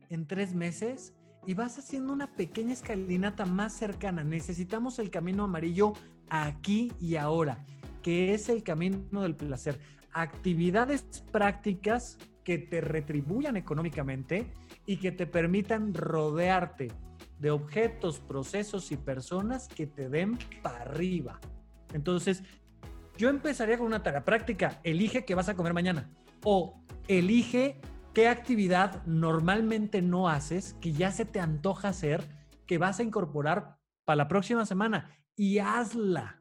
¿En 0.09 0.27
tres 0.27 0.53
meses? 0.53 1.15
Y 1.47 1.53
vas 1.53 1.77
haciendo 1.77 2.11
una 2.11 2.27
pequeña 2.27 2.73
escalinata 2.73 3.45
más 3.45 3.73
cercana. 3.73 4.23
Necesitamos 4.23 4.99
el 4.99 5.09
camino 5.11 5.43
amarillo 5.43 5.93
aquí 6.29 6.91
y 6.99 7.15
ahora 7.15 7.63
que 8.05 8.35
es 8.35 8.49
el 8.49 8.61
camino 8.61 9.23
del 9.23 9.35
placer. 9.35 9.79
Actividades 10.13 11.03
prácticas 11.31 12.19
que 12.43 12.59
te 12.59 12.79
retribuyan 12.79 13.57
económicamente 13.57 14.53
y 14.85 14.97
que 14.97 15.11
te 15.11 15.25
permitan 15.25 15.91
rodearte 15.93 16.91
de 17.39 17.49
objetos, 17.49 18.19
procesos 18.19 18.91
y 18.91 18.97
personas 18.97 19.67
que 19.67 19.87
te 19.87 20.07
den 20.07 20.37
para 20.61 20.81
arriba. 20.81 21.39
Entonces, 21.93 22.43
yo 23.17 23.29
empezaría 23.29 23.77
con 23.77 23.87
una 23.87 24.03
tarea 24.03 24.23
práctica. 24.23 24.79
Elige 24.83 25.25
qué 25.25 25.33
vas 25.33 25.49
a 25.49 25.55
comer 25.55 25.73
mañana. 25.73 26.07
O 26.43 26.79
elige 27.07 27.81
qué 28.15 28.29
actividad 28.29 29.05
normalmente 29.05 30.01
no 30.01 30.29
haces, 30.29 30.75
que 30.81 30.93
ya 30.93 31.11
se 31.11 31.25
te 31.25 31.41
antoja 31.41 31.89
hacer, 31.89 32.23
que 32.65 32.77
vas 32.77 32.99
a 32.99 33.03
incorporar 33.03 33.75
para 34.05 34.15
la 34.15 34.27
próxima 34.29 34.65
semana 34.65 35.11
y 35.35 35.59
hazla. 35.59 36.39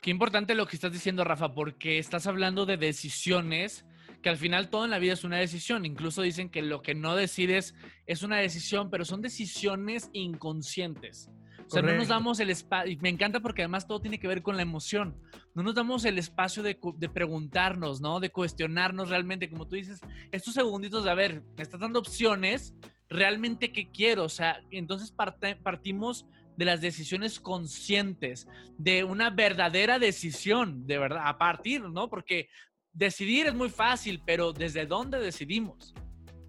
Qué 0.00 0.10
importante 0.10 0.54
lo 0.54 0.66
que 0.66 0.76
estás 0.76 0.92
diciendo, 0.92 1.24
Rafa, 1.24 1.54
porque 1.54 1.98
estás 1.98 2.28
hablando 2.28 2.66
de 2.66 2.76
decisiones 2.76 3.84
que 4.22 4.28
al 4.28 4.36
final 4.36 4.70
todo 4.70 4.84
en 4.84 4.92
la 4.92 5.00
vida 5.00 5.14
es 5.14 5.24
una 5.24 5.38
decisión. 5.38 5.84
Incluso 5.84 6.22
dicen 6.22 6.48
que 6.48 6.62
lo 6.62 6.82
que 6.82 6.94
no 6.94 7.16
decides 7.16 7.74
es 8.06 8.22
una 8.22 8.36
decisión, 8.36 8.90
pero 8.90 9.04
son 9.04 9.22
decisiones 9.22 10.08
inconscientes. 10.12 11.30
O 11.70 11.72
sea, 11.72 11.82
no 11.82 11.94
nos 11.94 12.08
damos 12.08 12.40
el 12.40 12.50
espacio, 12.50 12.90
y 12.90 12.96
me 12.96 13.10
encanta 13.10 13.38
porque 13.38 13.62
además 13.62 13.86
todo 13.86 14.00
tiene 14.00 14.18
que 14.18 14.26
ver 14.26 14.42
con 14.42 14.56
la 14.56 14.62
emoción. 14.62 15.16
No 15.54 15.62
nos 15.62 15.76
damos 15.76 16.04
el 16.04 16.18
espacio 16.18 16.64
de, 16.64 16.76
de 16.96 17.08
preguntarnos, 17.08 18.00
¿no? 18.00 18.18
De 18.18 18.30
cuestionarnos 18.30 19.08
realmente, 19.08 19.48
como 19.48 19.68
tú 19.68 19.76
dices, 19.76 20.00
estos 20.32 20.54
segunditos 20.54 21.04
de, 21.04 21.12
a 21.12 21.14
ver, 21.14 21.44
me 21.56 21.62
estás 21.62 21.78
dando 21.78 22.00
opciones, 22.00 22.74
realmente 23.08 23.70
qué 23.70 23.88
quiero, 23.88 24.24
o 24.24 24.28
sea, 24.28 24.60
entonces 24.72 25.14
partimos 25.62 26.26
de 26.56 26.64
las 26.64 26.80
decisiones 26.80 27.38
conscientes, 27.38 28.48
de 28.76 29.04
una 29.04 29.30
verdadera 29.30 30.00
decisión, 30.00 30.88
de 30.88 30.98
verdad, 30.98 31.22
a 31.24 31.38
partir, 31.38 31.82
¿no? 31.82 32.10
Porque 32.10 32.48
decidir 32.92 33.46
es 33.46 33.54
muy 33.54 33.70
fácil, 33.70 34.20
pero 34.26 34.52
¿desde 34.52 34.86
dónde 34.86 35.20
decidimos? 35.20 35.94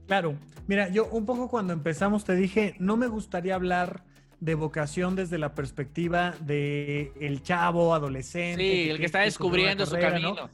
Claro, 0.07 0.35
mira, 0.67 0.89
yo 0.89 1.05
un 1.05 1.27
poco 1.27 1.47
cuando 1.47 1.73
empezamos 1.73 2.25
te 2.25 2.35
dije, 2.35 2.75
no 2.79 2.97
me 2.97 3.05
gustaría 3.05 3.53
hablar 3.53 4.03
de 4.41 4.55
vocación 4.55 5.15
desde 5.15 5.37
la 5.37 5.53
perspectiva 5.53 6.33
de 6.41 7.13
el 7.21 7.43
chavo, 7.43 7.93
adolescente. 7.93 8.63
Sí, 8.63 8.89
el 8.89 8.97
que 8.97 9.05
está 9.05 9.21
descubriendo 9.21 9.85
su 9.85 9.93
carrera, 9.93 10.19
¿no? 10.19 10.35
camino. 10.35 10.53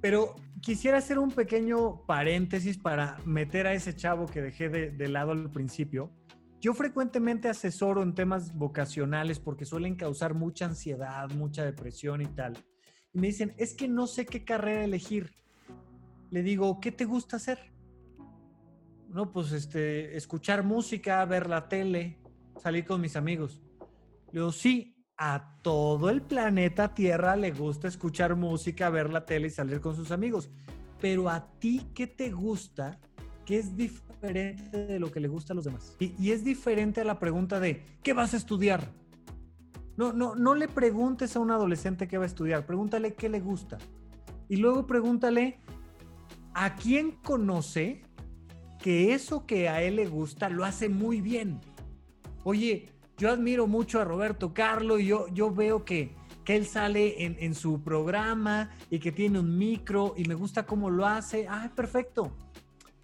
Pero 0.00 0.34
quisiera 0.62 0.96
hacer 0.96 1.18
un 1.18 1.30
pequeño 1.30 2.06
paréntesis 2.06 2.78
para 2.78 3.18
meter 3.26 3.66
a 3.66 3.74
ese 3.74 3.94
chavo 3.94 4.26
que 4.26 4.40
dejé 4.40 4.70
de, 4.70 4.90
de 4.90 5.08
lado 5.08 5.32
al 5.32 5.50
principio. 5.50 6.10
Yo 6.58 6.72
frecuentemente 6.72 7.50
asesoro 7.50 8.02
en 8.02 8.14
temas 8.14 8.54
vocacionales 8.54 9.38
porque 9.38 9.66
suelen 9.66 9.94
causar 9.94 10.32
mucha 10.32 10.64
ansiedad, 10.64 11.30
mucha 11.32 11.66
depresión 11.66 12.22
y 12.22 12.26
tal. 12.26 12.56
Y 13.12 13.18
me 13.18 13.26
dicen, 13.26 13.54
es 13.58 13.74
que 13.74 13.88
no 13.88 14.06
sé 14.06 14.24
qué 14.24 14.42
carrera 14.42 14.84
elegir. 14.84 15.34
Le 16.30 16.42
digo, 16.42 16.80
¿qué 16.80 16.92
te 16.92 17.04
gusta 17.04 17.36
hacer? 17.36 17.58
No, 19.10 19.30
pues 19.32 19.52
este, 19.52 20.16
escuchar 20.16 20.62
música, 20.62 21.22
ver 21.26 21.46
la 21.46 21.68
tele, 21.68 22.21
salir 22.62 22.84
con 22.84 23.00
mis 23.00 23.16
amigos. 23.16 23.60
Le 24.30 24.40
digo, 24.40 24.52
sí, 24.52 24.94
a 25.16 25.58
todo 25.62 26.10
el 26.10 26.22
planeta 26.22 26.94
Tierra 26.94 27.36
le 27.36 27.50
gusta 27.50 27.88
escuchar 27.88 28.36
música, 28.36 28.88
ver 28.90 29.12
la 29.12 29.26
tele 29.26 29.48
y 29.48 29.50
salir 29.50 29.80
con 29.80 29.96
sus 29.96 30.10
amigos. 30.10 30.50
Pero 31.00 31.28
a 31.28 31.50
ti, 31.58 31.88
¿qué 31.94 32.06
te 32.06 32.30
gusta? 32.30 32.98
Que 33.44 33.58
es 33.58 33.76
diferente 33.76 34.86
de 34.86 35.00
lo 35.00 35.10
que 35.10 35.20
le 35.20 35.28
gusta 35.28 35.52
a 35.52 35.56
los 35.56 35.64
demás. 35.64 35.96
Y, 35.98 36.14
y 36.18 36.30
es 36.30 36.44
diferente 36.44 37.00
a 37.00 37.04
la 37.04 37.18
pregunta 37.18 37.58
de, 37.58 37.82
¿qué 38.02 38.12
vas 38.12 38.34
a 38.34 38.36
estudiar? 38.36 38.88
No, 39.96 40.12
no, 40.12 40.34
no 40.34 40.54
le 40.54 40.68
preguntes 40.68 41.36
a 41.36 41.40
un 41.40 41.50
adolescente 41.50 42.08
qué 42.08 42.16
va 42.18 42.24
a 42.24 42.26
estudiar, 42.26 42.64
pregúntale 42.64 43.14
qué 43.14 43.28
le 43.28 43.40
gusta. 43.40 43.78
Y 44.48 44.56
luego 44.56 44.86
pregúntale 44.86 45.58
a 46.54 46.76
quién 46.76 47.12
conoce 47.22 48.02
que 48.78 49.14
eso 49.14 49.46
que 49.46 49.68
a 49.68 49.82
él 49.82 49.96
le 49.96 50.06
gusta 50.06 50.48
lo 50.48 50.64
hace 50.64 50.88
muy 50.88 51.20
bien. 51.20 51.60
Oye, 52.44 52.88
yo 53.18 53.30
admiro 53.30 53.66
mucho 53.66 54.00
a 54.00 54.04
Roberto 54.04 54.52
Carlo 54.52 54.98
y 54.98 55.06
yo, 55.06 55.28
yo 55.28 55.52
veo 55.52 55.84
que, 55.84 56.14
que 56.44 56.56
él 56.56 56.66
sale 56.66 57.24
en, 57.24 57.36
en 57.38 57.54
su 57.54 57.82
programa 57.82 58.70
y 58.90 58.98
que 58.98 59.12
tiene 59.12 59.38
un 59.38 59.56
micro 59.56 60.14
y 60.16 60.24
me 60.24 60.34
gusta 60.34 60.66
cómo 60.66 60.90
lo 60.90 61.06
hace. 61.06 61.46
Ah, 61.48 61.70
perfecto. 61.74 62.32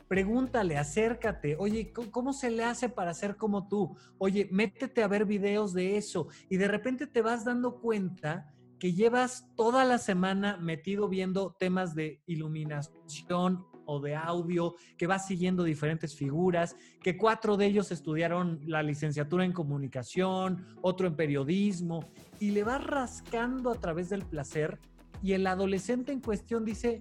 Pregúntale, 0.09 0.79
acércate. 0.79 1.55
Oye, 1.59 1.93
¿cómo, 1.93 2.33
se 2.33 2.51
le 2.51 2.65
hace 2.65 2.89
para 2.89 3.13
ser 3.13 3.37
como 3.37 3.69
tú? 3.69 3.95
Oye, 4.17 4.49
métete 4.51 5.03
a 5.03 5.09
ver 5.09 5.27
videos 5.27 5.75
de 5.75 5.99
eso 5.99 6.29
y 6.49 6.57
de 6.57 6.67
repente 6.67 7.07
te 7.07 7.21
vas 7.21 7.45
dando 7.45 7.79
cuenta 7.79 8.55
que 8.79 8.95
llevas 8.95 9.47
toda 9.55 9.85
la 9.85 9.99
semana 9.99 10.57
metido 10.57 11.09
viendo 11.09 11.55
temas 11.59 11.95
de 11.95 12.23
iluminación 12.27 13.67
o 13.89 14.01
de 14.01 14.15
audio, 14.15 14.77
que 14.97 15.07
vas 15.07 15.27
siguiendo 15.27 15.65
diferentes 15.65 16.15
figuras, 16.15 16.77
que 17.03 17.17
cuatro 17.17 17.57
de 17.57 17.67
ellos 17.67 17.91
estudiaron 17.91 18.61
la 18.67 18.83
licenciatura 18.83 19.45
en 19.45 19.53
comunicación, 19.53 20.67
otro 20.83 21.07
en 21.07 21.17
periodismo, 21.17 22.05
y 22.39 22.53
le 22.53 22.65
vas 22.65 22.85
rascando 22.85 23.71
a 23.71 23.75
través 23.75 24.11
del 24.11 24.25
placer 24.25 24.79
y 25.23 25.33
el 25.33 25.47
adolescente 25.47 26.13
en 26.13 26.21
cuestión 26.21 26.65
dice, 26.65 26.99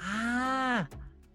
ah, 0.00 0.88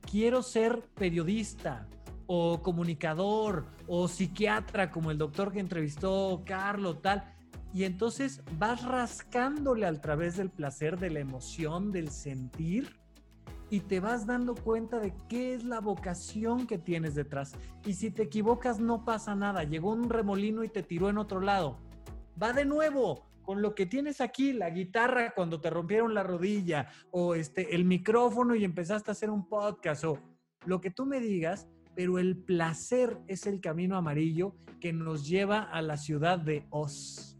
quiero 0.10 0.42
ser 0.42 0.82
periodista 0.96 1.88
o 2.26 2.62
comunicador 2.62 3.66
o 3.88 4.08
psiquiatra 4.08 4.90
como 4.90 5.12
el 5.12 5.18
doctor 5.18 5.52
que 5.52 5.60
entrevistó 5.60 6.44
Carlos, 6.46 7.02
tal. 7.02 7.24
Y 7.74 7.84
entonces 7.84 8.42
vas 8.58 8.84
rascándole 8.84 9.86
a 9.86 10.02
través 10.02 10.38
del 10.38 10.50
placer, 10.50 10.98
de 10.98 11.10
la 11.10 11.20
emoción, 11.20 11.92
del 11.92 12.10
sentir, 12.10 13.00
y 13.72 13.80
te 13.80 14.02
vas 14.02 14.28
dando 14.28 14.54
cuenta 14.54 15.00
de 15.00 15.14
qué 15.30 15.54
es 15.54 15.64
la 15.64 15.80
vocación 15.80 16.68
que 16.68 16.78
tienes 16.78 17.16
detrás. 17.16 17.56
Y 17.86 17.94
si 17.94 18.12
te 18.12 18.24
equivocas, 18.24 18.82
no 18.82 19.06
pasa 19.06 19.34
nada. 19.34 19.64
Llegó 19.64 19.92
un 19.92 20.10
remolino 20.10 20.66
y 20.66 20.70
te 20.70 20.84
tiró 20.84 21.10
en 21.10 21.18
otro 21.18 21.40
lado. 21.40 21.80
Va 22.40 22.52
de 22.52 22.66
nuevo 22.66 23.26
con 23.44 23.62
lo 23.62 23.74
que 23.74 23.86
tienes 23.86 24.20
aquí, 24.20 24.52
la 24.52 24.70
guitarra 24.70 25.34
cuando 25.34 25.62
te 25.62 25.70
rompieron 25.70 26.14
la 26.14 26.22
rodilla, 26.22 26.90
o 27.12 27.34
este, 27.34 27.74
el 27.74 27.86
micrófono 27.86 28.56
y 28.56 28.64
empezaste 28.64 29.10
a 29.10 29.14
hacer 29.14 29.30
un 29.30 29.48
podcast, 29.48 30.04
o 30.04 30.20
lo 30.66 30.80
que 30.80 30.92
tú 30.92 31.06
me 31.06 31.20
digas, 31.20 31.68
pero 31.96 32.20
el 32.20 32.38
placer 32.38 33.18
es 33.28 33.48
el 33.48 33.62
camino 33.62 33.98
amarillo 33.98 34.54
que 34.80 34.94
nos 34.94 35.28
lleva 35.28 35.64
a 35.64 35.82
la 35.82 35.98
ciudad 35.98 36.40
de 36.40 36.66
Oz. 36.70 37.31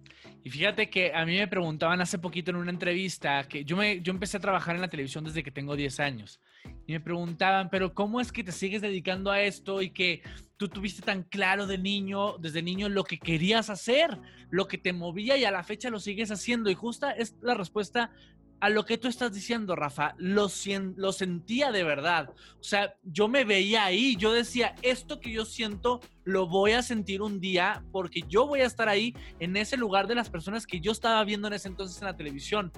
Y 0.44 0.50
fíjate 0.50 0.90
que 0.90 1.14
a 1.14 1.24
mí 1.26 1.38
me 1.38 1.48
preguntaban 1.48 2.02
hace 2.02 2.18
poquito 2.18 2.50
en 2.50 2.58
una 2.58 2.72
entrevista 2.72 3.48
que 3.48 3.64
yo, 3.64 3.78
me, 3.78 4.02
yo 4.02 4.12
empecé 4.12 4.38
a 4.38 4.40
trabajar 4.40 4.76
en 4.76 4.82
la 4.82 4.90
televisión 4.90 5.24
desde 5.24 5.44
que 5.44 5.52
tengo 5.52 5.76
10 5.76 6.00
años. 6.00 6.42
Y 6.88 6.94
me 6.94 7.00
preguntaban, 7.00 7.70
pero 7.70 7.94
¿cómo 7.94 8.20
es 8.20 8.32
que 8.32 8.44
te 8.44 8.52
sigues 8.52 8.82
dedicando 8.82 9.30
a 9.30 9.42
esto 9.42 9.82
y 9.82 9.92
que 9.92 10.24
tú 10.58 10.68
tuviste 10.68 11.04
tan 11.04 11.24
claro 11.24 11.68
de 11.68 11.78
niño, 11.78 12.38
desde 12.40 12.64
niño, 12.64 12.90
lo 12.90 13.04
que 13.04 13.20
querías 13.20 13.70
hacer, 13.70 14.18
lo 14.50 14.68
que 14.68 14.80
te 14.80 14.94
movía 14.94 15.38
y 15.38 15.46
a 15.46 15.52
la 15.52 15.64
fecha 15.64 15.92
lo 15.92 16.00
sigues 16.00 16.32
haciendo? 16.32 16.72
Y 16.72 16.76
justa 16.76 17.12
es 17.12 17.36
la 17.42 17.54
respuesta 17.54 18.12
a 18.62 18.70
lo 18.70 18.86
que 18.86 19.00
tú 19.00 19.08
estás 19.08 19.34
diciendo, 19.34 19.76
Rafa. 19.76 20.14
Lo, 20.18 20.48
lo 20.96 21.12
sentía 21.12 21.72
de 21.72 21.84
verdad. 21.84 22.30
O 22.60 22.64
sea, 22.64 22.96
yo 23.02 23.28
me 23.28 23.44
veía 23.44 23.84
ahí, 23.86 24.16
yo 24.16 24.32
decía, 24.32 24.76
esto 24.84 25.20
que 25.20 25.32
yo 25.32 25.46
siento 25.46 26.00
lo 26.24 26.48
voy 26.48 26.74
a 26.74 26.84
sentir 26.84 27.24
un 27.24 27.42
día 27.42 27.84
porque 27.92 28.22
yo 28.30 28.46
voy 28.46 28.62
a 28.62 28.68
estar 28.68 28.88
ahí 28.88 29.16
en 29.40 29.58
ese 29.58 29.78
lugar 29.78 30.08
de 30.08 30.14
las 30.14 30.30
personas 30.30 30.68
que 30.68 30.80
yo 30.80 30.92
estaba 30.92 31.24
viendo 31.24 31.48
en 31.48 31.56
ese 31.56 31.70
entonces 31.70 32.00
en 32.02 32.06
la 32.06 32.16
televisión. 32.16 32.72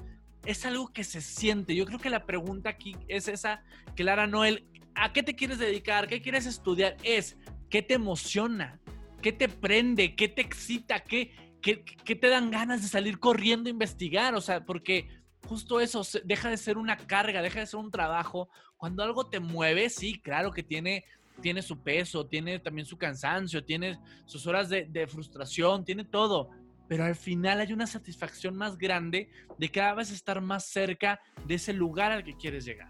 Es 0.46 0.66
algo 0.66 0.88
que 0.88 1.04
se 1.04 1.20
siente. 1.20 1.76
Yo 1.76 1.86
creo 1.86 2.00
que 2.00 2.10
la 2.10 2.26
pregunta 2.26 2.70
aquí 2.70 2.96
es 3.10 3.28
esa, 3.28 3.62
Clara 3.94 4.26
Noel, 4.26 4.66
¿a 4.96 5.12
qué 5.12 5.22
te 5.22 5.36
quieres 5.36 5.60
dedicar? 5.60 6.08
¿Qué 6.08 6.22
quieres 6.22 6.46
estudiar? 6.46 6.96
Es, 7.04 7.38
¿qué 7.70 7.82
te 7.82 7.96
emociona? 7.96 8.80
¿Qué 9.22 9.34
te 9.34 9.50
prende? 9.50 10.16
¿Qué 10.16 10.30
te 10.30 10.42
excita? 10.42 11.02
¿Qué, 11.02 11.36
qué, 11.62 11.84
qué 11.84 12.16
te 12.16 12.30
dan 12.30 12.52
ganas 12.52 12.82
de 12.82 12.88
salir 12.88 13.20
corriendo 13.20 13.68
a 13.68 13.72
investigar? 13.72 14.34
O 14.36 14.42
sea, 14.42 14.66
porque 14.66 15.23
justo 15.48 15.80
eso 15.80 16.02
deja 16.24 16.50
de 16.50 16.58
ser 16.58 16.78
una 16.78 16.98
carga, 16.98 17.42
deja 17.42 17.60
de 17.60 17.68
ser 17.68 17.80
un 17.80 17.92
trabajo. 17.92 18.50
Cuando 18.78 19.04
algo 19.04 19.30
te 19.30 19.40
mueve, 19.40 19.90
sí, 19.90 20.20
claro 20.20 20.52
que 20.52 20.64
tiene, 20.64 21.06
tiene 21.42 21.62
su 21.62 21.82
peso, 21.82 22.26
tiene 22.26 22.60
también 22.60 22.86
su 22.86 22.98
cansancio, 22.98 23.64
tiene 23.64 24.00
sus 24.26 24.48
horas 24.48 24.70
de, 24.70 24.86
de 24.86 25.08
frustración, 25.08 25.86
tiene 25.86 26.06
todo. 26.06 26.50
Pero 26.88 27.06
al 27.06 27.16
final 27.16 27.60
hay 27.60 27.74
una 27.74 27.88
satisfacción 27.88 28.56
más 28.56 28.78
grande 28.78 29.30
de 29.58 29.70
cada 29.70 29.94
vez 29.94 30.12
estar 30.12 30.42
más 30.42 30.66
cerca 30.66 31.20
de 31.46 31.56
ese 31.56 31.74
lugar 31.74 32.12
al 32.12 32.24
que 32.24 32.36
quieres 32.36 32.66
llegar. 32.66 32.90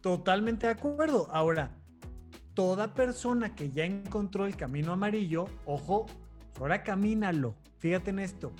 Totalmente 0.00 0.66
de 0.66 0.72
acuerdo. 0.72 1.28
Ahora, 1.32 1.76
toda 2.54 2.94
persona 2.94 3.54
que 3.54 3.70
ya 3.70 3.84
encontró 3.84 4.46
el 4.46 4.56
camino 4.56 4.92
amarillo, 4.92 5.46
ojo, 5.64 6.06
ahora 6.58 6.82
camínalo. 6.82 7.56
Fíjate 7.78 8.10
en 8.10 8.20
esto. 8.20 8.52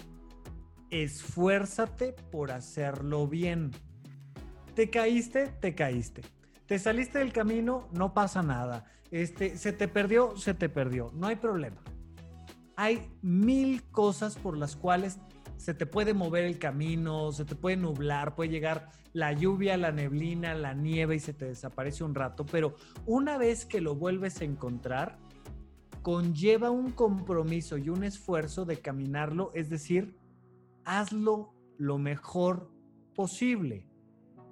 Esfuérzate 0.93 2.15
por 2.31 2.51
hacerlo 2.51 3.27
bien. 3.27 3.71
Te 4.75 4.91
caíste, 4.91 5.47
te 5.49 5.75
caíste. 5.75 6.21
Te 6.67 6.79
saliste 6.79 7.19
del 7.19 7.33
camino, 7.33 7.89
no 7.93 8.13
pasa 8.13 8.43
nada. 8.43 8.85
Este, 9.11 9.57
se 9.57 9.73
te 9.73 9.89
perdió, 9.89 10.37
se 10.37 10.53
te 10.53 10.69
perdió. 10.69 11.11
No 11.15 11.29
hay 11.29 11.37
problema. 11.37 11.83
Hay 12.77 13.11
mil 13.23 13.85
cosas 13.91 14.37
por 14.37 14.59
las 14.59 14.77
cuales 14.77 15.19
se 15.57 15.73
te 15.73 15.87
puede 15.87 16.13
mover 16.13 16.45
el 16.45 16.59
camino, 16.59 17.33
se 17.33 17.47
te 17.47 17.55
puede 17.55 17.79
nublar, 17.79 18.35
puede 18.35 18.51
llegar 18.51 18.91
la 19.15 19.33
lluvia, 19.33 19.79
la 19.79 19.93
neblina, 19.93 20.53
la 20.53 20.75
nieve 20.75 21.17
y 21.17 21.21
se 21.21 21.33
te 21.33 21.47
desaparece 21.47 22.05
un 22.05 22.15
rato, 22.15 22.45
pero 22.45 22.75
una 23.07 23.39
vez 23.39 23.65
que 23.65 23.81
lo 23.81 23.95
vuelves 23.95 24.43
a 24.43 24.45
encontrar, 24.45 25.19
conlleva 26.03 26.71
un 26.71 26.91
compromiso 26.91 27.79
y 27.79 27.89
un 27.89 28.05
esfuerzo 28.05 28.67
de 28.67 28.81
caminarlo, 28.81 29.53
es 29.55 29.71
decir, 29.71 30.17
hazlo 30.85 31.55
lo 31.79 31.99
mejor 31.99 32.71
posible. 33.15 33.87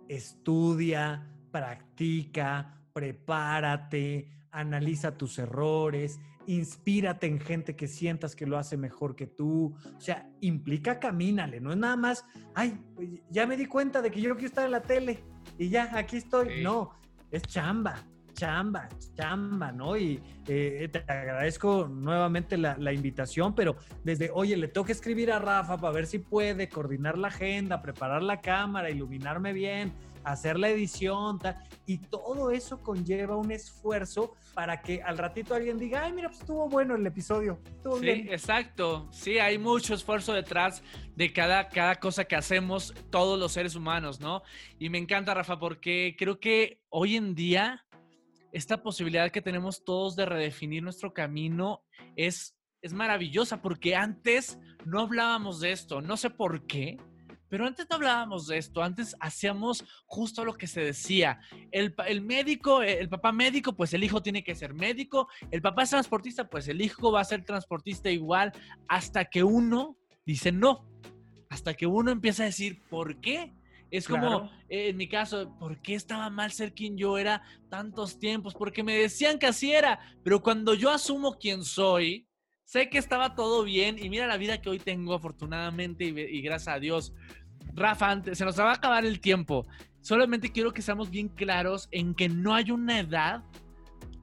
Estudia, 0.09 1.33
practica, 1.51 2.81
prepárate, 2.93 4.29
analiza 4.51 5.17
tus 5.17 5.39
errores, 5.39 6.19
inspírate 6.47 7.27
en 7.27 7.39
gente 7.41 7.77
que 7.77 7.87
sientas 7.87 8.35
que 8.35 8.47
lo 8.47 8.59
hace 8.59 8.77
mejor 8.77 9.15
que 9.15 9.27
tú. 9.27 9.75
O 9.97 10.01
sea, 10.01 10.29
implica 10.41 10.99
camínale, 10.99 11.61
no 11.61 11.71
es 11.71 11.79
nada 11.79 11.97
más, 11.97 12.25
ay, 12.55 12.81
ya 13.31 13.47
me 13.47 13.57
di 13.57 13.67
cuenta 13.67 14.03
de 14.03 14.11
que 14.11 14.21
yo 14.21 14.35
quiero 14.35 14.49
estar 14.49 14.65
en 14.65 14.73
la 14.73 14.83
tele 14.83 15.23
y 15.59 15.69
ya, 15.69 15.97
aquí 15.97 16.17
estoy. 16.17 16.49
Sí. 16.57 16.63
No, 16.63 16.91
es 17.31 17.43
chamba. 17.43 18.10
Chamba, 18.41 18.89
chamba, 19.15 19.71
¿no? 19.71 19.99
Y 19.99 20.19
eh, 20.49 20.89
te 20.91 21.01
agradezco 21.01 21.87
nuevamente 21.87 22.57
la, 22.57 22.75
la, 22.79 22.91
invitación, 22.91 23.55
pero 23.55 23.77
desde, 24.03 24.31
oye, 24.33 24.57
le 24.57 24.69
tengo 24.69 24.87
que 24.87 24.93
escribir 24.93 25.31
a 25.31 25.39
Rafa 25.39 25.77
para 25.77 25.93
ver 25.93 26.07
si 26.07 26.21
puede 26.21 26.71
coordinar 26.71 27.19
la 27.19 27.29
agenda, 27.29 27.83
preparar 27.83 28.23
la 28.23 28.41
cámara, 28.41 28.89
iluminarme 28.89 29.53
bien, 29.53 29.93
hacer 30.25 30.59
la 30.59 30.71
edición, 30.71 31.39
tal, 31.39 31.57
y 31.85 31.99
todo 31.99 32.51
eso 32.51 32.83
conlleva 32.83 33.37
un 33.37 33.53
esfuerzo 33.53 34.35
para 34.55 34.81
que 34.81 35.03
al 35.03 35.19
ratito 35.19 35.55
alguien 35.55 35.77
diga, 35.77 36.05
ay, 36.05 36.13
mira, 36.15 36.29
pues 36.29 36.41
estuvo 36.41 36.67
bueno 36.67 36.95
el 36.95 37.07
episodio. 37.07 37.61
sí, 38.01 38.27
exacto. 38.31 39.07
Sí, 39.13 39.39
hay 39.39 39.59
mucho 39.59 39.93
esfuerzo 39.93 40.33
detrás 40.33 40.83
de 41.15 41.31
cada, 41.31 41.69
cada 41.69 41.97
cosa 41.97 42.25
que 42.25 42.37
hacemos 42.37 42.95
todos 43.11 43.39
los 43.39 43.53
seres 43.53 43.75
humanos, 43.75 44.19
¿no? 44.19 44.43
Y 44.79 44.89
me 44.89 44.97
encanta, 44.97 45.35
Rafa, 45.35 45.59
porque 45.59 46.17
creo 46.19 46.41
que 46.41 46.81
hoy 46.89 47.17
en 47.17 47.35
día 47.35 47.85
esta 48.53 48.83
posibilidad 48.83 49.31
que 49.31 49.43
tenemos 49.43 49.85
todos 49.85 50.17
de 50.17 50.27
redefinir 50.27 50.83
nuestro 50.83 51.13
camino 51.13 51.83
es, 52.17 52.57
es 52.83 52.93
maravillosa, 52.93 53.63
porque 53.63 53.97
antes 53.97 54.59
no 54.85 55.01
hablábamos 55.01 55.61
de 55.61 55.73
esto, 55.73 56.01
no 56.01 56.17
sé 56.17 56.31
por 56.31 56.67
qué, 56.67 56.99
pero 57.51 57.67
antes 57.67 57.87
no 57.91 57.97
hablábamos 57.97 58.47
de 58.47 58.59
esto, 58.59 58.81
antes 58.81 59.17
hacíamos 59.19 59.85
justo 60.07 60.45
lo 60.45 60.55
que 60.55 60.69
se 60.69 60.83
decía. 60.83 61.41
El, 61.73 61.95
el, 62.07 62.23
médico, 62.23 62.81
el 62.81 63.09
papá 63.09 63.33
médico, 63.33 63.75
pues 63.75 63.93
el 63.93 64.05
hijo 64.05 64.23
tiene 64.23 64.45
que 64.45 64.55
ser 64.55 64.73
médico. 64.73 65.29
El 65.51 65.61
papá 65.61 65.83
es 65.83 65.91
transportista, 65.91 66.49
pues 66.49 66.69
el 66.69 66.81
hijo 66.81 67.11
va 67.11 67.21
a 67.21 67.25
ser 67.25 67.45
transportista 67.45 68.09
igual, 68.09 68.53
hasta 68.87 69.25
que 69.25 69.43
uno 69.43 69.99
dice 70.25 70.53
no. 70.53 70.89
Hasta 71.49 71.75
que 71.75 71.87
uno 71.87 72.13
empieza 72.13 72.45
a 72.45 72.47
decir, 72.47 72.81
¿por 72.89 73.21
qué? 73.21 73.53
Es 73.91 74.07
como, 74.07 74.51
eh, 74.69 74.91
en 74.91 74.97
mi 74.97 75.09
caso, 75.09 75.57
¿por 75.59 75.81
qué 75.83 75.95
estaba 75.95 76.31
mal 76.31 76.53
ser 76.53 76.73
quien 76.75 76.97
yo 76.97 77.19
era 77.19 77.43
tantos 77.69 78.19
tiempos? 78.19 78.55
Porque 78.55 78.83
me 78.83 78.95
decían 78.97 79.39
que 79.39 79.47
así 79.47 79.73
era, 79.73 79.99
pero 80.23 80.43
cuando 80.43 80.75
yo 80.75 80.91
asumo 80.91 81.39
quién 81.39 81.65
soy, 81.65 82.27
sé 82.65 82.89
que 82.89 82.99
estaba 82.99 83.35
todo 83.35 83.65
bien 83.65 83.99
y 83.99 84.09
mira 84.09 84.27
la 84.27 84.37
vida 84.37 84.61
que 84.61 84.71
hoy 84.71 84.79
tengo, 84.79 85.15
afortunadamente, 85.15 86.05
y, 86.05 86.19
y 86.19 86.41
gracias 86.41 86.77
a 86.77 86.81
Dios. 86.81 87.13
Rafa, 87.75 88.23
se 88.33 88.45
nos 88.45 88.59
va 88.59 88.71
a 88.71 88.75
acabar 88.75 89.05
el 89.05 89.21
tiempo. 89.21 89.67
Solamente 90.01 90.51
quiero 90.51 90.73
que 90.73 90.83
seamos 90.83 91.11
bien 91.11 91.29
claros 91.29 91.89
en 91.91 92.15
que 92.15 92.29
no 92.29 92.55
hay 92.55 92.71
una 92.71 93.01
edad 93.01 93.45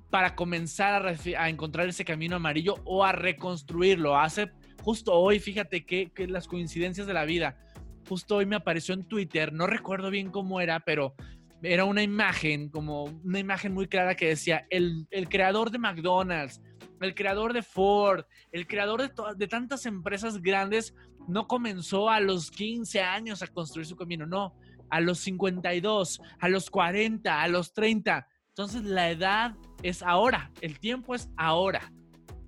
para 0.10 0.36
comenzar 0.36 1.06
a, 1.06 1.49
encontrar 1.49 1.88
ese 1.89 2.06
camino 2.06 2.38
amarillo 2.38 2.75
o 2.86 3.03
a 3.03 3.12
reconstruirlo. 3.12 4.17
Hace 4.17 4.51
justo 4.82 5.13
hoy, 5.13 5.39
fíjate 5.39 5.86
que, 5.86 6.12
que, 6.12 6.27
las 6.27 6.47
coincidencias 6.47 7.08
de 7.08 7.13
la 7.13 7.25
vida. 7.25 7.58
Justo 8.07 8.37
hoy 8.37 8.45
me 8.45 8.55
apareció 8.55 8.93
en 8.93 9.03
Twitter, 9.03 9.51
no 9.51 9.67
recuerdo 9.67 10.09
bien 10.09 10.31
cómo 10.31 10.61
era, 10.61 10.79
pero 10.79 11.15
era 11.61 11.85
una 11.85 12.03
imagen, 12.03 12.69
como 12.69 13.05
una 13.05 13.39
imagen 13.39 13.73
muy 13.73 13.87
clara 13.87 14.15
que 14.15 14.29
decía, 14.29 14.65
el, 14.69 15.07
el 15.11 15.27
creador 15.27 15.71
de 15.71 15.79
McDonald's, 15.79 16.61
el 17.01 17.15
creador 17.15 17.53
de 17.53 17.63
Ford, 17.63 18.25
el 18.51 18.67
creador 18.67 19.01
de, 19.01 19.11
de 19.35 19.47
tantas 19.47 19.85
empresas 19.85 20.41
grandes 20.41 20.93
no 21.27 21.47
comenzó 21.47 22.09
a 22.09 22.19
los 22.19 22.51
15 22.51 23.01
años 23.01 23.41
a 23.41 23.47
construir 23.47 23.85
su 23.85 23.95
camino, 23.95 24.25
no, 24.25 24.55
a 24.89 25.01
los 25.01 25.19
52, 25.19 26.21
a 26.39 26.49
los 26.49 26.69
40, 26.69 27.41
a 27.41 27.47
los 27.47 27.73
30. 27.73 28.27
Entonces 28.49 28.83
la 28.83 29.09
edad 29.11 29.55
es 29.83 30.01
ahora, 30.01 30.51
el 30.61 30.79
tiempo 30.79 31.13
es 31.13 31.29
ahora. 31.37 31.91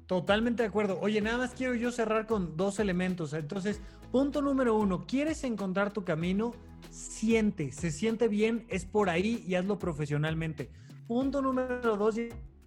Totalmente 0.07 0.63
de 0.63 0.69
acuerdo. 0.69 0.97
Oye, 1.01 1.21
nada 1.21 1.37
más 1.37 1.53
quiero 1.53 1.75
yo 1.75 1.91
cerrar 1.91 2.25
con 2.25 2.57
dos 2.57 2.79
elementos. 2.79 3.33
Entonces, 3.33 3.79
punto 4.11 4.41
número 4.41 4.75
uno, 4.75 5.05
¿quieres 5.05 5.43
encontrar 5.43 5.93
tu 5.93 6.03
camino? 6.03 6.53
Siente, 6.89 7.71
se 7.71 7.91
siente 7.91 8.27
bien, 8.27 8.65
es 8.69 8.85
por 8.85 9.09
ahí 9.09 9.43
y 9.47 9.55
hazlo 9.55 9.77
profesionalmente. 9.77 10.71
Punto 11.07 11.41
número 11.41 11.97
dos, 11.97 12.15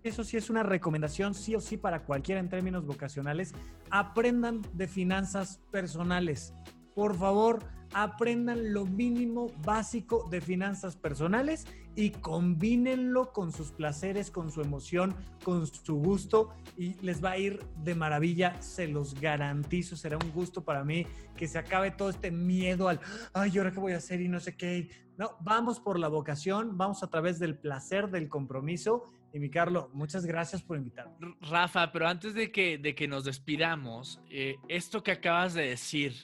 eso 0.02 0.24
sí 0.24 0.36
es 0.36 0.50
una 0.50 0.62
recomendación, 0.62 1.34
sí 1.34 1.54
o 1.54 1.60
sí, 1.60 1.76
para 1.76 2.04
cualquiera 2.04 2.40
en 2.40 2.48
términos 2.48 2.86
vocacionales, 2.86 3.54
aprendan 3.90 4.62
de 4.72 4.86
finanzas 4.86 5.60
personales. 5.70 6.54
Por 6.94 7.16
favor, 7.16 7.60
aprendan 7.94 8.72
lo 8.72 8.86
mínimo 8.86 9.48
básico 9.64 10.28
de 10.30 10.40
finanzas 10.40 10.96
personales 10.96 11.66
y 11.94 12.10
combínenlo 12.10 13.32
con 13.32 13.52
sus 13.52 13.70
placeres, 13.70 14.30
con 14.30 14.50
su 14.50 14.60
emoción, 14.60 15.14
con 15.44 15.66
su 15.66 15.96
gusto 15.96 16.54
y 16.76 16.94
les 17.02 17.22
va 17.22 17.32
a 17.32 17.38
ir 17.38 17.60
de 17.82 17.94
maravilla, 17.94 18.60
se 18.62 18.88
los 18.88 19.20
garantizo, 19.20 19.96
será 19.96 20.16
un 20.16 20.30
gusto 20.32 20.64
para 20.64 20.84
mí 20.84 21.06
que 21.36 21.46
se 21.46 21.58
acabe 21.58 21.90
todo 21.90 22.10
este 22.10 22.30
miedo 22.30 22.88
al, 22.88 23.00
ay, 23.34 23.56
¿ahora 23.58 23.72
qué 23.72 23.80
voy 23.80 23.92
a 23.92 23.98
hacer? 23.98 24.20
Y 24.20 24.28
no 24.28 24.40
sé 24.40 24.56
qué. 24.56 24.90
No, 25.18 25.36
vamos 25.40 25.80
por 25.80 25.98
la 25.98 26.08
vocación, 26.08 26.78
vamos 26.78 27.02
a 27.02 27.08
través 27.08 27.38
del 27.38 27.56
placer, 27.56 28.10
del 28.10 28.28
compromiso 28.28 29.04
y 29.32 29.38
mi 29.38 29.48
Carlos, 29.48 29.88
muchas 29.94 30.26
gracias 30.26 30.62
por 30.62 30.76
invitarme. 30.76 31.14
Rafa, 31.40 31.90
pero 31.90 32.06
antes 32.06 32.34
de 32.34 32.52
que, 32.52 32.76
de 32.76 32.94
que 32.94 33.08
nos 33.08 33.24
despidamos, 33.24 34.20
eh, 34.30 34.56
esto 34.68 35.02
que 35.02 35.12
acabas 35.12 35.54
de 35.54 35.68
decir, 35.68 36.14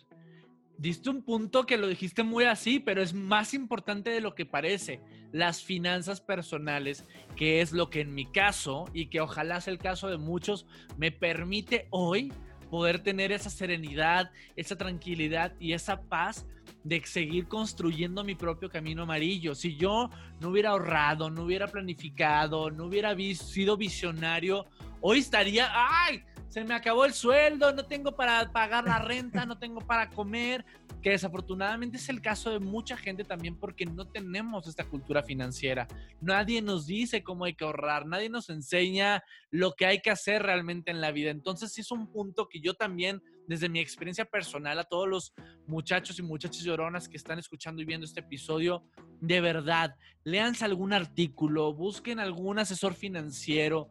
diste 0.78 1.10
un 1.10 1.22
punto 1.22 1.66
que 1.66 1.76
lo 1.76 1.88
dijiste 1.88 2.22
muy 2.22 2.44
así, 2.44 2.78
pero 2.80 3.02
es 3.02 3.12
más 3.12 3.52
importante 3.52 4.10
de 4.10 4.20
lo 4.20 4.34
que 4.34 4.46
parece. 4.46 5.00
Las 5.32 5.62
finanzas 5.62 6.20
personales, 6.20 7.04
que 7.36 7.60
es 7.60 7.72
lo 7.72 7.90
que 7.90 8.00
en 8.00 8.14
mi 8.14 8.26
caso, 8.26 8.86
y 8.94 9.06
que 9.06 9.20
ojalá 9.20 9.60
sea 9.60 9.72
el 9.72 9.78
caso 9.78 10.08
de 10.08 10.16
muchos, 10.16 10.66
me 10.96 11.10
permite 11.10 11.88
hoy 11.90 12.32
poder 12.70 13.00
tener 13.00 13.32
esa 13.32 13.50
serenidad, 13.50 14.30
esa 14.56 14.76
tranquilidad 14.76 15.52
y 15.58 15.72
esa 15.72 16.02
paz 16.02 16.46
de 16.84 17.02
seguir 17.04 17.48
construyendo 17.48 18.24
mi 18.24 18.34
propio 18.34 18.70
camino 18.70 19.02
amarillo. 19.02 19.54
Si 19.54 19.76
yo 19.76 20.10
no 20.40 20.50
hubiera 20.50 20.70
ahorrado, 20.70 21.28
no 21.28 21.42
hubiera 21.42 21.66
planificado, 21.66 22.70
no 22.70 22.84
hubiera 22.84 23.16
sido 23.34 23.76
visionario, 23.76 24.66
hoy 25.00 25.18
estaría, 25.18 25.70
¡ay! 25.72 26.22
Se 26.48 26.64
me 26.64 26.74
acabó 26.74 27.04
el 27.04 27.12
sueldo, 27.12 27.72
no 27.72 27.84
tengo 27.84 28.16
para 28.16 28.50
pagar 28.52 28.84
la 28.84 28.98
renta, 28.98 29.44
no 29.44 29.58
tengo 29.58 29.80
para 29.80 30.08
comer, 30.08 30.64
que 31.02 31.10
desafortunadamente 31.10 31.98
es 31.98 32.08
el 32.08 32.22
caso 32.22 32.50
de 32.50 32.58
mucha 32.58 32.96
gente 32.96 33.22
también 33.22 33.56
porque 33.56 33.84
no 33.84 34.06
tenemos 34.06 34.66
esta 34.66 34.84
cultura 34.84 35.22
financiera. 35.22 35.86
Nadie 36.20 36.62
nos 36.62 36.86
dice 36.86 37.22
cómo 37.22 37.44
hay 37.44 37.54
que 37.54 37.64
ahorrar, 37.64 38.06
nadie 38.06 38.30
nos 38.30 38.48
enseña 38.48 39.22
lo 39.50 39.74
que 39.74 39.86
hay 39.86 40.00
que 40.00 40.10
hacer 40.10 40.42
realmente 40.42 40.90
en 40.90 41.00
la 41.00 41.12
vida. 41.12 41.30
Entonces 41.30 41.72
sí 41.72 41.82
es 41.82 41.90
un 41.90 42.10
punto 42.10 42.48
que 42.48 42.60
yo 42.60 42.74
también 42.74 43.22
desde 43.46 43.68
mi 43.68 43.80
experiencia 43.80 44.24
personal 44.24 44.78
a 44.78 44.84
todos 44.84 45.08
los 45.08 45.32
muchachos 45.66 46.18
y 46.18 46.22
muchachas 46.22 46.62
lloronas 46.62 47.08
que 47.08 47.16
están 47.16 47.38
escuchando 47.38 47.80
y 47.80 47.84
viendo 47.84 48.04
este 48.04 48.20
episodio, 48.20 48.84
de 49.20 49.40
verdad, 49.40 49.94
leanse 50.24 50.64
algún 50.64 50.92
artículo, 50.92 51.72
busquen 51.72 52.20
algún 52.20 52.58
asesor 52.58 52.94
financiero. 52.94 53.90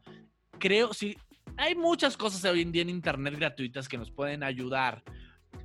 Creo, 0.60 0.94
si 0.94 1.18
hay 1.58 1.76
muchas 1.76 2.16
cosas 2.16 2.44
hoy 2.46 2.62
en 2.62 2.72
día 2.72 2.84
en 2.84 2.90
internet 2.90 3.36
gratuitas 3.36 3.90
que 3.90 3.98
nos 3.98 4.12
pueden 4.12 4.44
ayudar, 4.44 5.04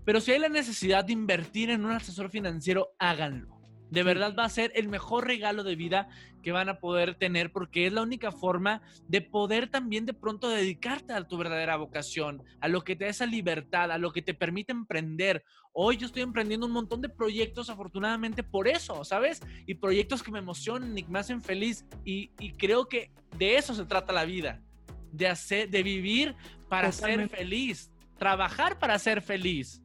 pero 0.05 0.21
si 0.21 0.33
hay 0.33 0.39
la 0.39 0.49
necesidad 0.49 1.05
de 1.05 1.13
invertir 1.13 1.71
en 1.71 1.85
un 1.85 1.93
asesor 1.93 2.31
financiero, 2.31 2.95
háganlo. 2.99 3.63
De 3.91 4.03
verdad 4.03 4.35
va 4.37 4.47
a 4.47 4.49
ser 4.49 4.73
el 4.75 4.89
mejor 4.89 5.27
regalo 5.27 5.65
de 5.65 5.77
vida 5.77 6.09
que 6.43 6.51
van 6.51 6.71
a 6.71 6.81
poder 6.81 7.15
tener 7.15 7.53
porque 7.53 7.87
es 7.87 7.93
la 7.93 8.01
única 8.01 8.33
forma 8.33 8.81
de 9.07 9.21
poder 9.21 9.69
también 9.69 10.07
de 10.07 10.15
pronto 10.15 10.49
dedicarte 10.49 11.13
a 11.13 11.29
tu 11.29 11.37
verdadera 11.37 11.77
vocación, 11.77 12.43
a 12.61 12.69
lo 12.69 12.85
que 12.85 12.97
te 12.97 13.05
da 13.05 13.11
esa 13.11 13.27
libertad, 13.27 13.93
a 13.93 13.99
lo 13.99 14.11
que 14.11 14.23
te 14.23 14.33
permite 14.33 14.73
emprender. 14.73 15.45
Hoy 15.75 15.99
yo 15.99 16.07
estoy 16.07 16.23
emprendiendo 16.23 16.67
un 16.67 16.73
montón 16.73 17.03
de 17.03 17.11
proyectos 17.11 17.69
afortunadamente 17.69 18.43
por 18.43 18.67
eso, 18.67 19.05
¿sabes? 19.05 19.43
Y 19.67 19.75
proyectos 19.75 20.23
que 20.23 20.33
me 20.33 20.39
emocionan 20.39 20.97
y 20.97 21.03
que 21.03 21.11
me 21.11 21.19
hacen 21.19 21.43
feliz 21.43 21.85
y, 22.03 22.29
creo 22.57 22.89
que 22.89 23.13
de 23.37 23.57
eso 23.57 23.75
se 23.75 23.85
trata 23.85 24.15
la 24.15 24.25
vida, 24.25 24.63
de, 25.13 25.29
hacer, 25.29 25.71
de 25.71 25.83
vivir 25.83 26.35
para 26.69 26.91
ser 26.91 27.29
feliz, 27.29 27.91
trabajar 28.19 28.79
para 28.79 28.99
ser 28.99 29.23
feliz. 29.23 29.83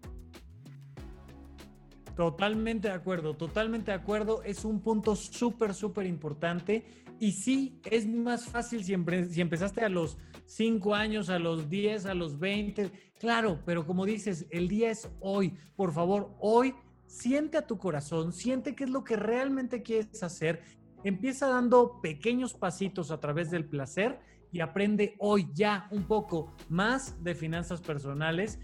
Totalmente 2.15 2.87
de 2.87 2.95
acuerdo, 2.95 3.35
totalmente 3.35 3.91
de 3.91 3.97
acuerdo. 3.97 4.41
Es 4.43 4.65
un 4.65 4.81
punto 4.81 5.15
súper, 5.15 5.75
súper 5.75 6.07
importante. 6.07 6.83
Y 7.19 7.33
sí, 7.33 7.79
es 7.85 8.07
más 8.07 8.45
fácil 8.45 8.83
si, 8.83 8.95
si, 9.29 9.41
empezaste 9.41 9.81
a 9.81 9.89
los 9.89 10.17
5 10.45 10.95
años, 10.95 11.29
a 11.29 11.37
los 11.37 11.69
10, 11.69 12.07
a 12.07 12.15
los 12.15 12.39
20. 12.39 12.91
Claro, 13.19 13.59
pero 13.65 13.85
como 13.85 14.05
dices, 14.05 14.47
el 14.49 14.67
día 14.67 14.89
es 14.89 15.09
hoy. 15.19 15.53
Por 15.75 15.93
favor, 15.93 16.35
hoy 16.39 16.73
siente 17.05 17.57
a 17.57 17.67
tu 17.67 17.77
corazón, 17.77 18.33
siente 18.33 18.75
qué 18.75 18.85
es 18.85 18.89
lo 18.89 19.03
que 19.03 19.15
realmente 19.15 19.83
quieres 19.83 20.23
hacer. 20.23 20.63
Empieza 21.03 21.47
dando 21.47 22.01
pequeños 22.01 22.53
pasitos 22.53 23.11
a 23.11 23.19
través 23.19 23.51
del 23.51 23.65
placer 23.65 24.19
y 24.51 24.61
aprende 24.61 25.15
hoy 25.19 25.49
ya 25.53 25.87
un 25.91 26.03
poco 26.03 26.53
más 26.69 27.23
de 27.23 27.35
finanzas 27.35 27.81
personales 27.81 28.59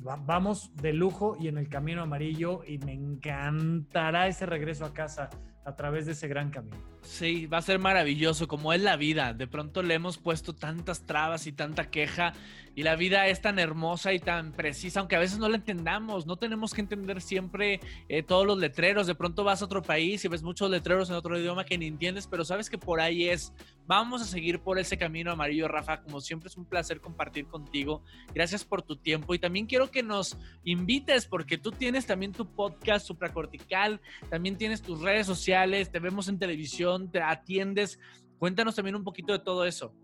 vamos 0.00 0.74
de 0.76 0.92
lujo 0.92 1.36
y 1.40 1.48
en 1.48 1.58
el 1.58 1.68
camino 1.68 2.02
amarillo 2.02 2.62
y 2.66 2.78
me 2.78 2.92
encantará 2.92 4.26
ese 4.26 4.46
regreso 4.46 4.84
a 4.84 4.92
casa 4.92 5.30
a 5.64 5.76
través 5.76 6.06
de 6.06 6.12
ese 6.12 6.28
gran 6.28 6.50
camino. 6.50 6.91
Sí, 7.02 7.46
va 7.46 7.58
a 7.58 7.62
ser 7.62 7.78
maravilloso, 7.78 8.46
como 8.46 8.72
es 8.72 8.80
la 8.80 8.96
vida. 8.96 9.34
De 9.34 9.46
pronto 9.46 9.82
le 9.82 9.94
hemos 9.94 10.18
puesto 10.18 10.54
tantas 10.54 11.04
trabas 11.04 11.46
y 11.46 11.52
tanta 11.52 11.90
queja 11.90 12.32
y 12.74 12.84
la 12.84 12.96
vida 12.96 13.26
es 13.26 13.42
tan 13.42 13.58
hermosa 13.58 14.14
y 14.14 14.18
tan 14.18 14.52
precisa, 14.52 15.00
aunque 15.00 15.16
a 15.16 15.18
veces 15.18 15.38
no 15.38 15.48
la 15.48 15.56
entendamos, 15.56 16.26
no 16.26 16.36
tenemos 16.36 16.72
que 16.72 16.80
entender 16.80 17.20
siempre 17.20 17.80
eh, 18.08 18.22
todos 18.22 18.46
los 18.46 18.58
letreros. 18.58 19.06
De 19.06 19.14
pronto 19.14 19.44
vas 19.44 19.60
a 19.60 19.66
otro 19.66 19.82
país 19.82 20.24
y 20.24 20.28
ves 20.28 20.42
muchos 20.42 20.70
letreros 20.70 21.10
en 21.10 21.16
otro 21.16 21.38
idioma 21.38 21.64
que 21.64 21.76
ni 21.76 21.86
entiendes, 21.86 22.26
pero 22.26 22.44
sabes 22.44 22.70
que 22.70 22.78
por 22.78 23.00
ahí 23.00 23.28
es. 23.28 23.52
Vamos 23.86 24.22
a 24.22 24.24
seguir 24.24 24.60
por 24.60 24.78
ese 24.78 24.96
camino 24.96 25.32
amarillo, 25.32 25.68
Rafa. 25.68 26.00
Como 26.02 26.20
siempre 26.20 26.48
es 26.48 26.56
un 26.56 26.64
placer 26.64 27.00
compartir 27.00 27.46
contigo. 27.46 28.02
Gracias 28.32 28.64
por 28.64 28.80
tu 28.80 28.96
tiempo 28.96 29.34
y 29.34 29.38
también 29.38 29.66
quiero 29.66 29.90
que 29.90 30.02
nos 30.02 30.38
invites 30.64 31.26
porque 31.26 31.58
tú 31.58 31.72
tienes 31.72 32.06
también 32.06 32.32
tu 32.32 32.46
podcast 32.46 33.06
supracortical, 33.06 34.00
también 34.30 34.56
tienes 34.56 34.80
tus 34.80 35.00
redes 35.02 35.26
sociales, 35.26 35.90
te 35.90 35.98
vemos 35.98 36.28
en 36.28 36.38
televisión, 36.38 36.91
te 37.10 37.22
atiendes. 37.22 37.98
Cuéntanos 38.38 38.74
también 38.74 38.96
un 38.96 39.04
poquito 39.04 39.32
de 39.32 39.38
todo 39.38 39.64
eso. 39.64 39.94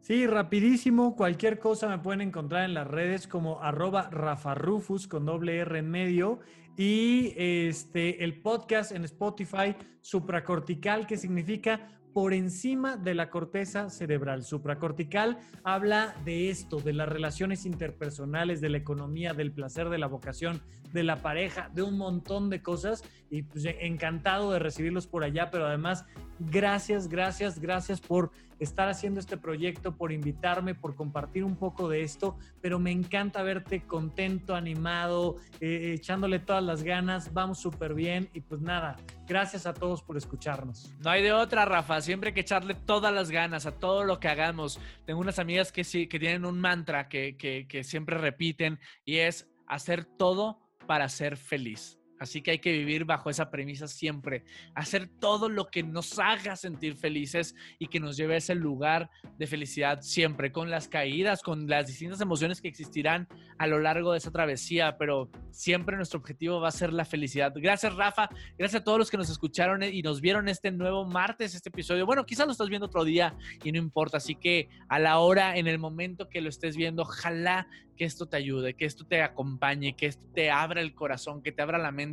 Sí, 0.00 0.26
rapidísimo. 0.26 1.16
Cualquier 1.16 1.58
cosa 1.58 1.88
me 1.88 1.98
pueden 1.98 2.20
encontrar 2.20 2.64
en 2.64 2.74
las 2.74 2.86
redes 2.86 3.26
como 3.26 3.60
arroba 3.62 4.08
rafarufus 4.10 5.08
con 5.08 5.26
doble 5.26 5.56
R 5.58 5.78
en 5.78 5.90
medio. 5.90 6.38
Y 6.76 7.32
este, 7.36 8.22
el 8.22 8.40
podcast 8.40 8.92
en 8.92 9.04
Spotify, 9.04 9.74
supracortical, 10.02 11.06
que 11.06 11.16
significa 11.16 11.96
por 12.16 12.32
encima 12.32 12.96
de 12.96 13.14
la 13.14 13.28
corteza 13.28 13.90
cerebral. 13.90 14.42
Supracortical 14.42 15.38
habla 15.64 16.14
de 16.24 16.50
esto, 16.50 16.80
de 16.80 16.92
las 16.92 17.08
relaciones 17.08 17.66
interpersonales, 17.66 18.60
de 18.60 18.70
la 18.70 18.78
economía, 18.78 19.34
del 19.34 19.52
placer, 19.52 19.90
de 19.90 19.98
la 19.98 20.06
vocación, 20.06 20.62
de 20.92 21.02
la 21.02 21.16
pareja, 21.22 21.70
de 21.72 21.82
un 21.82 21.96
montón 21.98 22.50
de 22.50 22.62
cosas. 22.62 23.02
Y 23.30 23.42
pues, 23.42 23.64
encantado 23.64 24.52
de 24.52 24.58
recibirlos 24.58 25.06
por 25.06 25.24
allá, 25.24 25.50
pero 25.50 25.66
además, 25.66 26.04
gracias, 26.38 27.08
gracias, 27.08 27.58
gracias 27.58 28.00
por 28.00 28.30
estar 28.58 28.88
haciendo 28.88 29.20
este 29.20 29.36
proyecto, 29.36 29.96
por 29.96 30.12
invitarme, 30.12 30.74
por 30.74 30.94
compartir 30.94 31.44
un 31.44 31.56
poco 31.56 31.88
de 31.88 32.02
esto, 32.02 32.38
pero 32.60 32.78
me 32.78 32.90
encanta 32.90 33.42
verte 33.42 33.82
contento, 33.82 34.54
animado, 34.54 35.36
eh, 35.60 35.94
echándole 35.94 36.38
todas 36.38 36.62
las 36.62 36.82
ganas, 36.82 37.32
vamos 37.32 37.58
súper 37.58 37.94
bien 37.94 38.30
y 38.32 38.40
pues 38.40 38.60
nada, 38.60 38.96
gracias 39.26 39.66
a 39.66 39.74
todos 39.74 40.02
por 40.02 40.16
escucharnos. 40.16 40.94
No 41.00 41.10
hay 41.10 41.22
de 41.22 41.32
otra, 41.32 41.64
Rafa, 41.64 42.00
siempre 42.00 42.28
hay 42.28 42.34
que 42.34 42.40
echarle 42.40 42.74
todas 42.74 43.12
las 43.12 43.30
ganas 43.30 43.66
a 43.66 43.72
todo 43.72 44.04
lo 44.04 44.20
que 44.20 44.28
hagamos. 44.28 44.80
Tengo 45.04 45.20
unas 45.20 45.38
amigas 45.38 45.72
que 45.72 45.84
sí, 45.84 46.06
que 46.06 46.18
tienen 46.18 46.44
un 46.44 46.60
mantra 46.60 47.08
que, 47.08 47.36
que, 47.36 47.66
que 47.68 47.84
siempre 47.84 48.18
repiten 48.18 48.78
y 49.04 49.18
es 49.18 49.48
hacer 49.66 50.04
todo 50.04 50.65
para 50.86 51.08
ser 51.08 51.36
feliz. 51.36 51.98
Así 52.18 52.42
que 52.42 52.52
hay 52.52 52.58
que 52.58 52.72
vivir 52.72 53.04
bajo 53.04 53.30
esa 53.30 53.50
premisa 53.50 53.86
siempre, 53.88 54.44
hacer 54.74 55.08
todo 55.20 55.48
lo 55.48 55.66
que 55.66 55.82
nos 55.82 56.18
haga 56.18 56.56
sentir 56.56 56.96
felices 56.96 57.54
y 57.78 57.88
que 57.88 58.00
nos 58.00 58.16
lleve 58.16 58.34
a 58.34 58.38
ese 58.38 58.54
lugar 58.54 59.10
de 59.38 59.46
felicidad 59.46 60.00
siempre, 60.00 60.52
con 60.52 60.70
las 60.70 60.88
caídas, 60.88 61.42
con 61.42 61.66
las 61.68 61.86
distintas 61.86 62.20
emociones 62.20 62.60
que 62.60 62.68
existirán 62.68 63.28
a 63.58 63.66
lo 63.66 63.78
largo 63.78 64.12
de 64.12 64.18
esa 64.18 64.30
travesía, 64.30 64.96
pero 64.98 65.30
siempre 65.50 65.96
nuestro 65.96 66.20
objetivo 66.20 66.60
va 66.60 66.68
a 66.68 66.72
ser 66.72 66.92
la 66.92 67.04
felicidad. 67.04 67.52
Gracias 67.54 67.94
Rafa, 67.94 68.28
gracias 68.58 68.80
a 68.80 68.84
todos 68.84 68.98
los 68.98 69.10
que 69.10 69.16
nos 69.16 69.30
escucharon 69.30 69.82
y 69.82 70.02
nos 70.02 70.20
vieron 70.20 70.48
este 70.48 70.70
nuevo 70.70 71.04
martes, 71.04 71.54
este 71.54 71.68
episodio. 71.68 72.06
Bueno, 72.06 72.24
quizás 72.24 72.46
lo 72.46 72.52
estás 72.52 72.68
viendo 72.68 72.86
otro 72.86 73.04
día 73.04 73.34
y 73.62 73.72
no 73.72 73.78
importa, 73.78 74.18
así 74.18 74.34
que 74.34 74.68
a 74.88 74.98
la 74.98 75.18
hora, 75.18 75.56
en 75.56 75.66
el 75.66 75.78
momento 75.78 76.28
que 76.28 76.40
lo 76.40 76.48
estés 76.48 76.76
viendo, 76.76 77.02
ojalá 77.02 77.68
que 77.96 78.04
esto 78.04 78.26
te 78.26 78.36
ayude, 78.36 78.74
que 78.74 78.84
esto 78.84 79.06
te 79.06 79.22
acompañe, 79.22 79.96
que 79.96 80.06
esto 80.06 80.24
te 80.34 80.50
abra 80.50 80.82
el 80.82 80.94
corazón, 80.94 81.42
que 81.42 81.52
te 81.52 81.62
abra 81.62 81.78
la 81.78 81.92
mente 81.92 82.05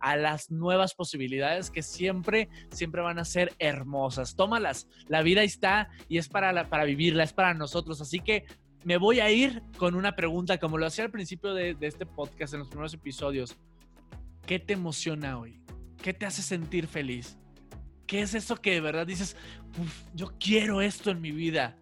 a 0.00 0.16
las 0.16 0.50
nuevas 0.50 0.94
posibilidades 0.94 1.70
que 1.70 1.82
siempre, 1.82 2.48
siempre 2.70 3.02
van 3.02 3.18
a 3.18 3.24
ser 3.24 3.52
hermosas. 3.58 4.36
Tómalas, 4.36 4.88
la 5.08 5.22
vida 5.22 5.42
está 5.42 5.90
y 6.08 6.18
es 6.18 6.28
para, 6.28 6.68
para 6.68 6.84
vivirla, 6.84 7.24
es 7.24 7.32
para 7.32 7.54
nosotros. 7.54 8.00
Así 8.00 8.20
que 8.20 8.46
me 8.84 8.98
voy 8.98 9.20
a 9.20 9.30
ir 9.30 9.62
con 9.78 9.94
una 9.94 10.14
pregunta, 10.14 10.58
como 10.58 10.78
lo 10.78 10.86
hacía 10.86 11.04
al 11.04 11.10
principio 11.10 11.54
de, 11.54 11.76
este 11.80 12.06
podcast, 12.06 12.52
en 12.52 12.60
los 12.60 12.68
primeros 12.68 12.94
episodios. 12.94 13.56
¿Qué 14.46 14.58
te 14.58 14.74
emociona 14.74 15.38
hoy? 15.38 15.62
¿Qué 16.02 16.12
te 16.12 16.26
hace 16.26 16.42
sentir 16.42 16.86
feliz? 16.86 17.38
¿Qué 18.06 18.20
es 18.20 18.34
eso 18.34 18.56
que 18.56 18.72
de 18.72 18.80
verdad 18.82 19.06
dices, 19.06 19.36
yo 20.12 20.34
quiero 20.38 20.82
esto 20.82 21.10
en 21.10 21.22
mi 21.22 21.32
vida? 21.32 21.78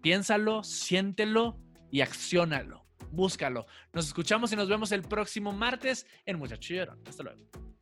Piénsalo, 0.00 0.64
siéntelo 0.64 1.58
y 1.90 2.00
acciónalo. 2.00 2.85
Búscalo. 3.10 3.66
Nos 3.92 4.06
escuchamos 4.06 4.52
y 4.52 4.56
nos 4.56 4.68
vemos 4.68 4.92
el 4.92 5.02
próximo 5.02 5.52
martes 5.52 6.06
en 6.24 6.38
Muchacho 6.38 6.74
Hasta 7.06 7.22
luego. 7.22 7.75